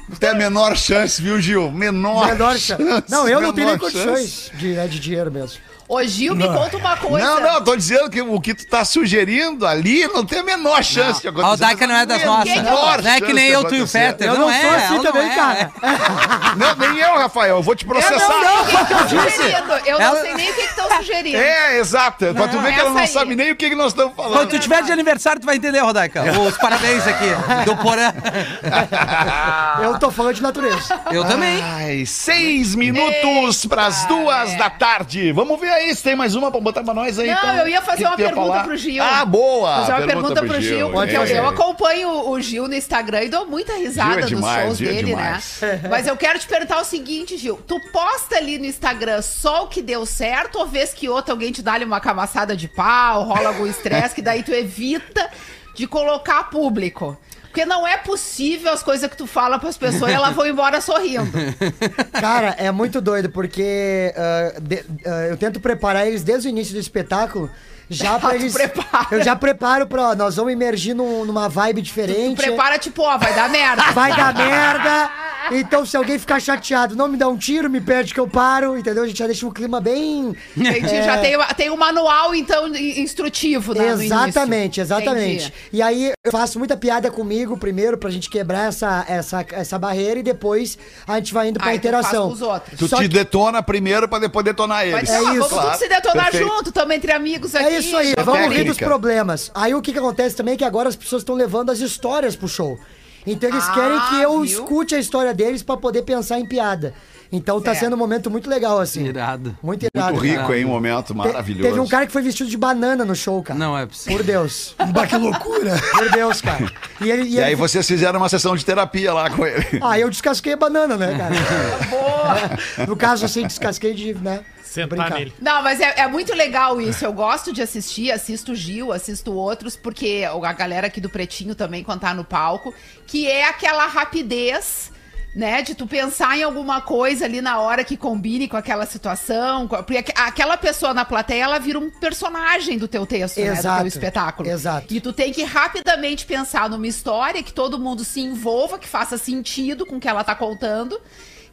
[0.10, 1.70] Não tem a menor chance, viu, Gil?
[1.70, 2.82] Menor, Menor chance.
[3.10, 5.60] Não, eu não tenho nem condições de, né, de dinheiro mesmo.
[5.88, 7.26] Ô, Gil, me conta uma coisa.
[7.26, 10.84] Não, não, tô dizendo que o que tu tá sugerindo ali não tem a menor
[10.84, 11.64] chance de acontecer.
[11.84, 12.56] A não é das nossas.
[12.62, 13.88] Não é que nem eu, tu e o.
[13.88, 14.28] Fetter.
[14.28, 15.36] Eu não, não é, sou assim também, não é.
[15.36, 15.72] cara.
[16.58, 17.58] Não, nem eu, Rafael.
[17.58, 18.28] Eu vou te Eu processar.
[18.28, 19.38] não sei o que que estão disse.
[19.38, 19.74] sugerindo.
[19.86, 21.38] Eu Ela- não sei nem o que que estão sugerindo.
[21.38, 22.34] É, exato.
[22.34, 23.08] Pra tu ver que ela não aí.
[23.08, 24.34] sabe nem o que, que nós estamos falando.
[24.34, 26.24] Quando tu tiver de aniversário, tu vai entender, Rodaica.
[26.42, 27.28] Os parabéns aqui
[27.66, 28.12] do Porã.
[29.84, 31.00] Eu tô falando de natureza.
[31.12, 31.62] Eu também.
[31.62, 35.32] Ai, seis minutos pras duas da tarde.
[35.32, 37.28] Vamos ver aí se tem mais uma pra botar pra nós aí.
[37.28, 37.56] Não, então.
[37.58, 38.64] eu ia fazer uma pergunta falar?
[38.64, 39.04] pro Gil.
[39.04, 39.76] Ah, boa.
[39.86, 41.40] Fazer uma pergunta pro Gil, porque eu, Pode eu fazer.
[41.40, 44.90] acompanho o Gil no Instagram e dou muita risada Gil é dos demais, shows Gil
[44.90, 45.60] é dele, demais.
[45.62, 45.82] né?
[45.90, 47.60] Mas eu quero te perguntar o seguinte, Gil.
[47.68, 51.52] Tu posta ali no Instagram só o que deu certo ou vez que outro alguém
[51.52, 55.30] te dá ali uma camaçada de pau, rola algum estresse, que daí tu evita
[55.76, 57.18] de colocar público?
[57.58, 60.80] Porque não é possível as coisas que tu fala pras pessoas e elas vão embora
[60.80, 61.26] sorrindo.
[62.14, 66.76] Cara, é muito doido, porque ah, de- ah, eu tento preparar eles desde o início
[66.76, 67.50] do espetáculo.
[67.90, 68.54] Já pra Tu eles.
[68.54, 69.08] prepara.
[69.12, 70.10] Eu já preparo pra.
[70.10, 72.38] ó, Nós vamos emergir num- numa vibe Tu diferente.
[72.38, 73.84] prepara, tipo, ó, vai dar merda.
[73.94, 75.10] Vai dar merda.
[75.50, 78.78] Então, se alguém ficar chateado, não me dá um tiro, me pede que eu paro,
[78.78, 79.04] entendeu?
[79.04, 80.36] A gente já deixa um clima bem.
[80.58, 81.04] Entendi, É.
[81.04, 83.88] já tem, tem um manual, então, in- instrutivo, né?
[83.88, 85.46] Exatamente, exatamente.
[85.46, 85.54] Entendi.
[85.72, 90.20] E aí eu faço muita piada comigo primeiro pra gente quebrar essa, essa, essa barreira
[90.20, 90.78] e depois
[91.08, 92.28] a gente vai indo pra tu faz interação.
[92.28, 92.78] com os outros.
[92.78, 95.08] Tu Só te que- detona primeiro pra depois detonar eles.
[95.08, 95.34] Ser, É ó, isso.
[95.34, 96.48] vamos Claro, tudo se detonar perfeito.
[96.56, 97.66] junto, estamos entre amigos aqui.
[97.76, 99.52] É isso aí, a vamos rir dos problemas.
[99.54, 102.36] Aí o que, que acontece também é que agora as pessoas estão levando as histórias
[102.36, 102.78] pro show.
[103.26, 104.46] Então eles Ah, querem que eu viu?
[104.46, 106.94] escute a história deles pra poder pensar em piada.
[107.32, 107.84] Então tá Certo.
[107.86, 109.06] sendo um momento muito legal, assim.
[109.06, 109.58] Irado.
[109.62, 110.14] Muito irado.
[110.14, 110.58] Muito rico, cara.
[110.58, 110.66] hein?
[110.66, 111.64] Um momento Te- maravilhoso.
[111.68, 113.60] Teve um cara que foi vestido de banana no show, cara.
[113.60, 114.18] Não é possível.
[114.18, 114.76] Por Deus.
[114.94, 115.76] Bah, que loucura.
[115.92, 116.72] Por Deus, cara.
[117.02, 119.80] E, ele, e E aí ele- vocês fizeram uma sessão de terapia lá com ele.
[119.82, 121.36] Ah, eu descasquei a banana, né, cara?
[122.88, 124.44] no caso, assim, descasquei de, né?
[124.64, 125.34] Sentar nele.
[125.42, 127.04] Não, mas é, é muito legal isso.
[127.06, 131.56] Eu gosto de assistir, assisto o Gil, assisto outros, porque a galera aqui do Pretinho
[131.56, 132.74] também, quando tá no palco,
[133.06, 134.92] que é aquela rapidez.
[135.38, 139.68] Né, de tu pensar em alguma coisa ali na hora que combine com aquela situação.
[139.68, 143.52] Porque aqu- aquela pessoa na plateia, ela vira um personagem do teu texto, né?
[143.52, 144.50] Do Exato, teu espetáculo.
[144.50, 144.92] exato.
[144.92, 149.16] E tu tem que rapidamente pensar numa história que todo mundo se envolva, que faça
[149.16, 151.00] sentido com o que ela tá contando.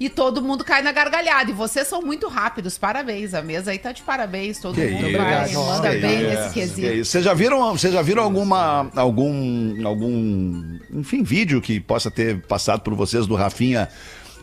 [0.04, 1.50] E todo mundo cai na gargalhada.
[1.50, 2.76] E vocês são muito rápidos.
[2.76, 3.32] Parabéns.
[3.32, 4.58] A mesa aí tá de parabéns.
[4.58, 7.04] Todo Que mundo vai, manda que bem nesse que quesito.
[7.06, 12.82] Vocês já viram, vocês já viram alguma algum algum, enfim, vídeo que possa ter passado
[12.82, 13.88] por vocês do Rafinha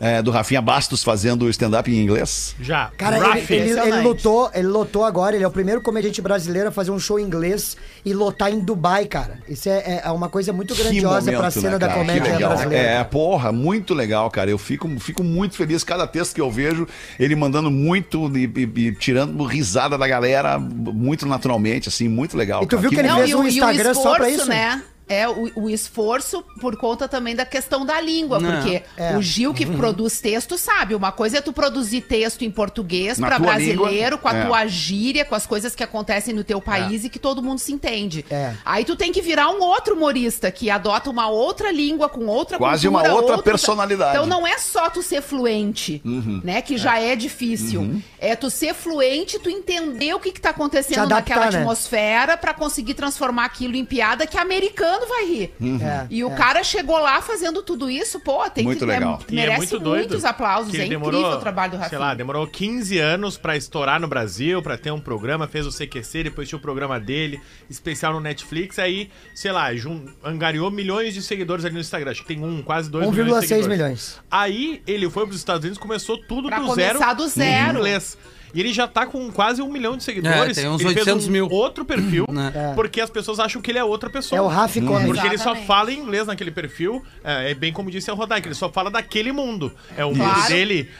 [0.04, 2.56] é, do Rafinha Bastos fazendo stand-up em inglês?
[2.60, 2.90] Já.
[2.98, 3.54] Cara, ele, Rafi.
[3.54, 4.04] ele, ele impressionante.
[4.04, 7.22] lotou, ele lotou agora, ele é o primeiro comediante brasileiro a fazer um show em
[7.22, 9.38] inglês e lotar em Dubai, cara.
[9.48, 12.88] Isso é, é uma coisa muito grandiosa pra momento, cena né, da comédia Que brasileira.
[12.88, 14.50] É, porra, muito legal, cara.
[14.50, 16.84] Eu fico, fico muito feliz cada texto que eu vejo,
[17.16, 22.64] ele mandando muito e, e- e tirando risada da galera muito naturalmente, assim, muito legal.
[22.64, 22.80] E tu cara.
[22.82, 24.46] viu que ele Não, fez um e Instagram só pra isso?
[24.48, 24.82] né?
[25.08, 28.50] É, o, o esforço por conta também da questão da língua, Não.
[28.62, 29.16] porque É.
[29.16, 33.38] o Gil que produz texto sabe, uma coisa é tu produzir texto em português tua
[33.38, 34.44] brasileiro, língua, com a é.
[34.46, 37.72] tua gíria, com as coisas que acontecem no teu país e que todo mundo se
[37.72, 38.24] entende.
[38.30, 38.54] É.
[38.64, 42.56] Aí tu tem que virar um outro humorista que adota uma outra língua com outra
[42.56, 44.12] Quase cultura, uma outra outra- personalidade.
[44.16, 46.00] Então não é só tu ser fluente,
[46.42, 48.00] né, que já é, difícil.
[48.18, 51.58] É tu ser fluente, tu entender o que que tá acontecendo adaptar, naquela né?
[51.58, 55.54] atmosfera pra conseguir transformar aquilo em piada que americano vai rir.
[55.82, 56.34] É, E o é.
[56.34, 59.20] cara chegou lá fazendo tudo isso, pô, tem Muito que legal.
[59.28, 60.08] E merece é muito doido.
[60.08, 60.72] muitos aplausos.
[60.74, 61.90] É ele incrível o trabalho do Rafinha.
[61.90, 65.70] Sei lá, demorou 15 anos pra estourar no Brasil, pra ter um programa, fez o
[65.70, 71.14] CQC, depois tinha o programa dele, especial no Netflix, aí, sei lá, jun- angariou milhões
[71.14, 72.10] de seguidores ali no Instagram.
[72.10, 73.68] Acho que tem um, quase 2 milhões de 1,6 seguidores.
[73.78, 74.20] milhões.
[74.30, 77.72] Aí ele foi pros Estados Unidos, começou tudo Pra do zero, começar do zero.
[77.76, 78.18] em inglês.
[78.54, 80.58] E ele já tá com quase um milhão de seguidores.
[80.58, 81.48] É, tem uns ele 800 fez um mil.
[81.50, 82.52] outro perfil, Né?
[82.54, 82.74] É.
[82.74, 84.38] porque as pessoas acham que ele é outra pessoa.
[84.38, 85.06] É o Rafi Comedy.
[85.06, 85.66] Porque ele só Exatamente.
[85.66, 87.02] fala em inglês naquele perfil.
[87.24, 89.72] É, é bem como disse a Rodaica, ele só fala daquele mundo.
[89.96, 90.48] É o mundo Claro.
[90.48, 90.90] dele,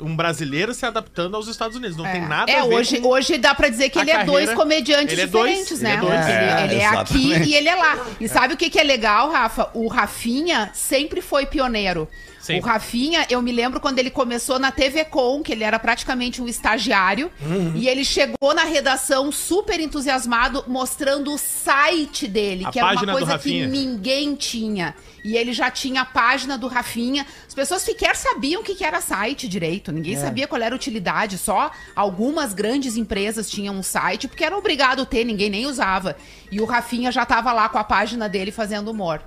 [0.00, 1.96] um brasileiro se adaptando aos Estados Unidos.
[1.96, 3.08] Não tem nada é, a ver hoje, com...
[3.08, 4.54] hoje dá pra dizer que ele é dois carreira.
[4.56, 5.94] comediantes Ele é dois, diferentes, ele né?
[5.94, 6.26] é dois.
[6.26, 6.96] Ele, É, ele é aqui
[7.32, 7.48] exatamente.
[7.50, 8.06] e ele é lá.
[8.20, 9.70] E sabe o que, que é legal, Rafa?
[9.74, 12.08] O Rafinha sempre foi pioneiro.
[12.48, 12.58] Sim.
[12.60, 16.40] O Rafinha, eu me lembro quando ele começou na TV Com, que ele era praticamente
[16.42, 17.72] um estagiário, Uhum.
[17.76, 23.12] e ele chegou na redação super entusiasmado, mostrando o site dele, A que era uma
[23.12, 24.94] coisa que ninguém tinha.
[25.24, 27.26] E ele já tinha a página do Rafinha.
[27.46, 29.92] As pessoas sequer sabiam o que era site direito.
[29.92, 30.20] Ninguém É.
[30.20, 31.36] sabia qual era a utilidade.
[31.36, 36.16] Só algumas grandes empresas tinham um site, porque era obrigado a ter, ninguém nem usava.
[36.50, 39.20] E o Rafinha já tava lá com a página dele fazendo humor.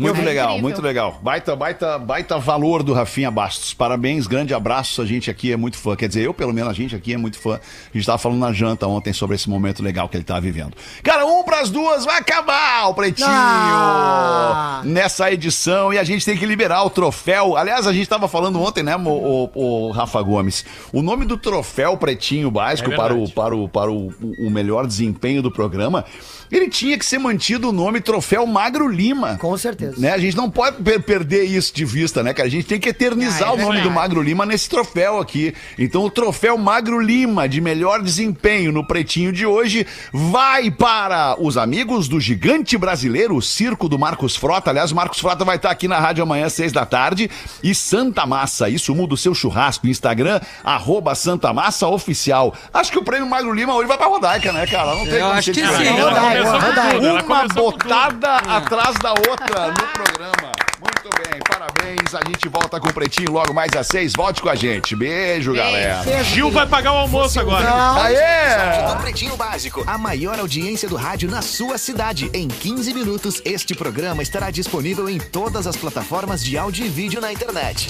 [0.00, 0.62] Muito É legal, incrível.
[0.62, 1.20] muito legal.
[1.22, 3.74] Baita, baita, baita valor do Rafinha Bastos.
[3.74, 5.02] Parabéns, grande abraço.
[5.02, 5.94] A gente aqui é muito fã.
[5.94, 7.56] Quer dizer, eu, pelo menos, a gente aqui é muito fã.
[7.56, 10.72] A gente tava falando na janta ontem sobre esse momento legal que ele tá vivendo.
[11.02, 14.82] Cara, um pras duas, vai acabar o pretinho Ah!
[14.84, 17.56] nessa edição e a gente tem que liberar o troféu.
[17.56, 20.64] Aliás, a gente tava falando ontem, né, o, o- o Rafa Gomes?
[20.92, 24.86] O nome do troféu pretinho básico É para, o, para, o, para o, o melhor
[24.86, 26.04] desempenho do programa.
[26.50, 29.36] Ele tinha que ser mantido o nome Troféu Magro Lima.
[29.40, 29.94] Com certeza.
[29.98, 30.12] Né?
[30.12, 32.48] A gente não pode per- perder isso de vista, né, cara?
[32.48, 35.54] A gente tem que eternizar Ah, é o nome do Magro Lima nesse troféu aqui.
[35.78, 41.56] Então, o troféu Magro Lima de melhor desempenho no pretinho de hoje vai para os
[41.56, 44.70] amigos do gigante brasileiro, o circo do Marcos Frota.
[44.70, 47.30] Aliás, o Marcos Frota vai estar aqui na rádio amanhã, seis da tarde.
[47.62, 49.86] E Santa Massa, isso muda o seu churrasco.
[49.86, 52.54] Instagram, arroba Santa Massa Oficial.
[52.72, 54.94] Acho que o prêmio Magro Lima hoje vai pra Rodaica, né, cara?
[54.94, 55.66] Não tem Eu como acho que sim.
[56.00, 57.88] Rodaica, começou com tudo, ela Uma começou com tudo.
[57.88, 60.52] botada atrás da outra no programa.
[60.80, 62.14] Muito bem, parabéns.
[62.14, 64.12] A gente volta com o Pretinho logo mais às seis.
[64.16, 64.96] Volte com a gente.
[64.96, 66.02] Beijo, galera.
[66.24, 67.68] Gil vai pagar o almoço agora.
[68.02, 68.88] Aê!
[68.94, 72.30] do Pretinho Básico, a maior audiência do rádio na sua cidade.
[72.32, 77.20] Em 15 minutos, este programa estará disponível em todas as plataformas de áudio e vídeo
[77.20, 77.88] na internet.